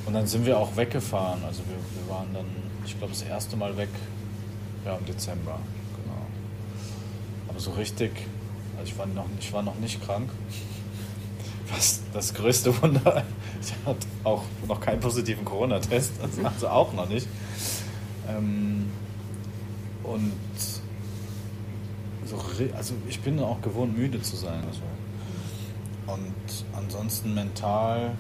Und 0.07 0.15
dann 0.15 0.27
sind 0.27 0.47
wir 0.47 0.59
auch 0.59 0.77
weggefahren. 0.77 1.45
Also 1.45 1.63
wir, 1.69 1.77
wir 1.77 2.15
waren 2.15 2.33
dann 2.33 2.47
ich 2.85 2.99
glaube, 2.99 3.13
das 3.13 3.23
erste 3.23 3.57
Mal 3.57 3.77
weg, 3.77 3.89
ja, 4.85 4.97
im 4.97 5.05
Dezember, 5.07 5.59
genau. 5.97 6.27
Aber 7.49 7.61
so 7.61 7.71
richtig, 7.73 8.11
also 8.79 8.91
ich 8.91 8.99
war 8.99 9.07
noch, 9.07 9.27
ich 9.39 9.53
war 9.53 9.63
noch 9.63 9.79
nicht 9.79 10.03
krank. 10.05 10.31
Was 11.73 12.01
das 12.13 12.35
größte 12.35 12.83
Wunder, 12.83 13.25
ich 13.63 13.73
hatte 13.87 14.07
auch 14.25 14.43
noch 14.67 14.81
keinen 14.81 15.01
positiven 15.01 15.45
Corona-Test, 15.45 16.15
also, 16.21 16.45
also 16.45 16.69
auch 16.69 16.93
noch 16.93 17.09
nicht. 17.09 17.29
Ähm, 18.29 18.91
und 20.03 20.33
so, 22.27 22.37
also 22.77 22.95
ich 23.09 23.21
bin 23.21 23.39
auch 23.41 23.61
gewohnt, 23.61 23.97
müde 23.97 24.21
zu 24.21 24.37
sein. 24.37 24.65
Also. 24.67 24.83
Und 26.07 26.65
ansonsten 26.77 27.35
mental, 27.35 28.13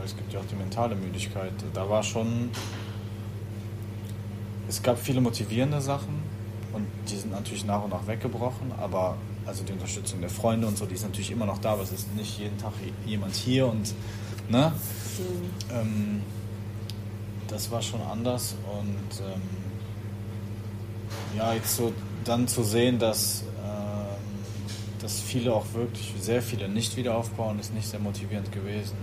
weil 0.00 0.06
es 0.06 0.16
gibt 0.16 0.32
ja 0.32 0.40
auch 0.40 0.46
die 0.50 0.56
mentale 0.56 0.96
Müdigkeit, 0.96 1.52
da 1.74 1.86
war 1.86 2.02
schon 2.02 2.50
es 4.66 4.82
gab 4.82 4.98
viele 4.98 5.20
motivierende 5.20 5.78
Sachen 5.82 6.22
und 6.72 6.86
die 7.10 7.16
sind 7.16 7.32
natürlich 7.32 7.66
nach 7.66 7.84
und 7.84 7.90
nach 7.90 8.06
weggebrochen, 8.06 8.72
aber 8.80 9.18
also 9.44 9.62
die 9.62 9.72
Unterstützung 9.72 10.22
der 10.22 10.30
Freunde 10.30 10.66
und 10.66 10.78
so, 10.78 10.86
die 10.86 10.94
ist 10.94 11.02
natürlich 11.02 11.30
immer 11.30 11.44
noch 11.44 11.58
da, 11.58 11.72
aber 11.72 11.82
es 11.82 11.92
ist 11.92 12.14
nicht 12.14 12.38
jeden 12.38 12.56
Tag 12.56 12.72
jemand 13.04 13.34
hier 13.34 13.66
und 13.66 13.92
ne? 14.48 14.72
Mhm. 15.18 15.76
Ähm, 15.76 16.22
das 17.48 17.70
war 17.70 17.82
schon 17.82 18.00
anders 18.00 18.54
und 18.80 19.20
ähm, 19.20 19.42
ja, 21.36 21.52
jetzt 21.52 21.76
so 21.76 21.92
dann 22.24 22.48
zu 22.48 22.62
sehen, 22.62 22.98
dass 22.98 23.44
ähm, 23.62 24.16
dass 25.02 25.20
viele 25.20 25.52
auch 25.52 25.66
wirklich, 25.74 26.14
sehr 26.18 26.40
viele 26.40 26.70
nicht 26.70 26.96
wieder 26.96 27.16
aufbauen, 27.18 27.58
ist 27.58 27.74
nicht 27.74 27.88
sehr 27.88 28.00
motivierend 28.00 28.50
gewesen. 28.50 28.96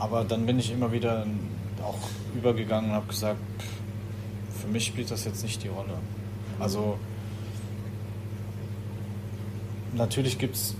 Aber 0.00 0.24
dann 0.24 0.46
bin 0.46 0.58
ich 0.58 0.72
immer 0.72 0.92
wieder 0.92 1.26
auch 1.82 1.98
übergegangen 2.34 2.90
und 2.90 2.96
habe 2.96 3.06
gesagt, 3.06 3.38
für 4.58 4.66
mich 4.66 4.86
spielt 4.86 5.10
das 5.10 5.26
jetzt 5.26 5.42
nicht 5.42 5.62
die 5.62 5.68
Rolle. 5.68 5.98
Also 6.58 6.98
natürlich 9.92 10.38
gibt 10.38 10.56
es 10.56 10.74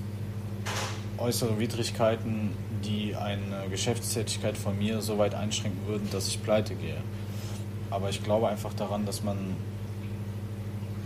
äußere 1.19 1.59
Widrigkeiten, 1.59 2.53
die 2.83 3.15
eine 3.15 3.69
Geschäftstätigkeit 3.69 4.57
von 4.57 4.79
mir 4.79 5.03
so 5.03 5.19
weit 5.19 5.35
einschränken 5.35 5.87
würden, 5.87 6.09
dass 6.11 6.27
ich 6.29 6.43
pleite 6.43 6.75
gehe. 6.75 6.97
Aber 7.91 8.09
ich 8.09 8.25
glaube 8.25 8.49
einfach 8.49 8.73
daran, 8.73 9.05
dass 9.05 9.23
man 9.23 9.55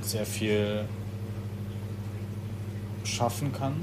sehr 0.03 0.25
viel 0.25 0.85
schaffen 3.03 3.53
kann, 3.53 3.83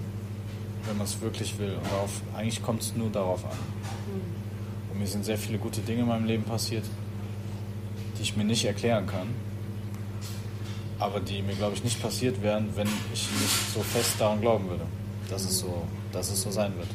wenn 0.85 0.95
man 0.95 1.05
es 1.05 1.19
wirklich 1.19 1.59
will. 1.59 1.73
Und 1.73 1.91
auf, 2.01 2.21
eigentlich 2.33 2.63
kommt 2.63 2.81
es 2.81 2.95
nur 2.95 3.09
darauf 3.09 3.43
an. 3.43 3.57
Mir 5.01 5.07
sind 5.07 5.25
sehr 5.25 5.39
viele 5.39 5.57
gute 5.57 5.81
Dinge 5.81 6.01
in 6.01 6.07
meinem 6.07 6.27
Leben 6.27 6.43
passiert, 6.43 6.83
die 8.15 8.21
ich 8.21 8.37
mir 8.37 8.43
nicht 8.43 8.65
erklären 8.65 9.07
kann, 9.07 9.29
aber 10.99 11.19
die 11.19 11.41
mir, 11.41 11.55
glaube 11.55 11.73
ich, 11.73 11.83
nicht 11.83 11.99
passiert 11.99 12.43
wären, 12.43 12.69
wenn 12.75 12.87
ich 13.11 13.27
nicht 13.31 13.73
so 13.73 13.81
fest 13.81 14.17
daran 14.19 14.41
glauben 14.41 14.69
würde, 14.69 14.85
dass 15.27 15.43
es 15.43 15.57
so, 15.57 15.87
dass 16.11 16.29
es 16.29 16.43
so 16.43 16.51
sein 16.51 16.77
wird. 16.77 16.87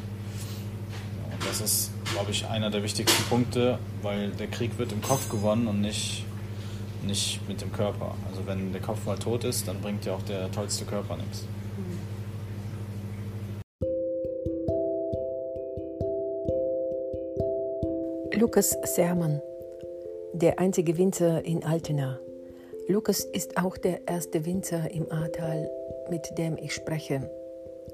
Und 1.33 1.49
das 1.49 1.61
ist, 1.61 1.91
glaube 2.13 2.31
ich, 2.31 2.47
einer 2.47 2.71
der 2.71 2.85
wichtigsten 2.85 3.25
Punkte, 3.25 3.81
weil 4.03 4.31
der 4.31 4.47
Krieg 4.47 4.79
wird 4.79 4.93
im 4.93 5.03
Kopf 5.03 5.29
gewonnen 5.29 5.67
und 5.67 5.81
nicht, 5.81 6.25
nicht 7.05 7.41
mit 7.49 7.61
dem 7.61 7.73
Körper. 7.73 8.15
Also 8.31 8.47
wenn 8.47 8.71
der 8.71 8.83
Kopf 8.83 9.05
mal 9.05 9.19
tot 9.19 9.43
ist, 9.43 9.67
dann 9.67 9.81
bringt 9.81 10.05
ja 10.05 10.15
auch 10.15 10.23
der 10.23 10.49
tollste 10.53 10.85
Körper 10.85 11.17
nichts. 11.17 11.45
Lukas 18.37 18.77
Sermann, 18.85 19.41
der 20.35 20.59
einzige 20.59 20.99
Winzer 20.99 21.43
in 21.47 21.65
Altena. 21.65 22.21
Lukas 22.87 23.25
ist 23.25 23.57
auch 23.57 23.79
der 23.79 24.07
erste 24.07 24.45
Winzer 24.45 24.91
im 24.91 25.11
Ahrtal, 25.11 25.71
mit 26.11 26.37
dem 26.37 26.59
ich 26.59 26.75
spreche. 26.75 27.31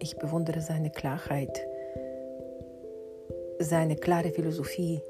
Ich 0.00 0.16
bewundere 0.16 0.60
seine 0.60 0.90
Klarheit, 0.90 1.64
seine 3.60 3.94
klare 3.94 4.30
Philosophie. 4.32 5.00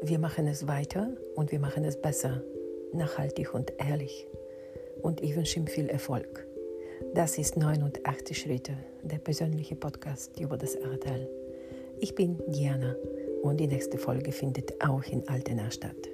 Wir 0.00 0.18
machen 0.18 0.46
es 0.46 0.66
weiter 0.66 1.10
und 1.34 1.52
wir 1.52 1.60
machen 1.60 1.84
es 1.84 2.00
besser, 2.00 2.42
nachhaltig 2.94 3.52
und 3.52 3.74
ehrlich. 3.78 4.26
Und 5.02 5.22
ich 5.22 5.36
wünsche 5.36 5.60
ihm 5.60 5.66
viel 5.66 5.90
Erfolg. 5.90 6.46
Das 7.12 7.36
ist 7.36 7.58
89 7.58 8.38
Schritte, 8.38 8.72
der 9.02 9.18
persönliche 9.18 9.76
Podcast 9.76 10.40
über 10.40 10.56
das 10.56 10.80
Ahrtal. 10.82 11.28
Ich 12.00 12.14
bin 12.14 12.40
Diana 12.46 12.96
und 13.42 13.58
die 13.58 13.66
nächste 13.66 13.98
Folge 13.98 14.32
findet 14.32 14.80
auch 14.82 15.04
in 15.04 15.28
Altena 15.28 15.70
statt. 15.70 16.11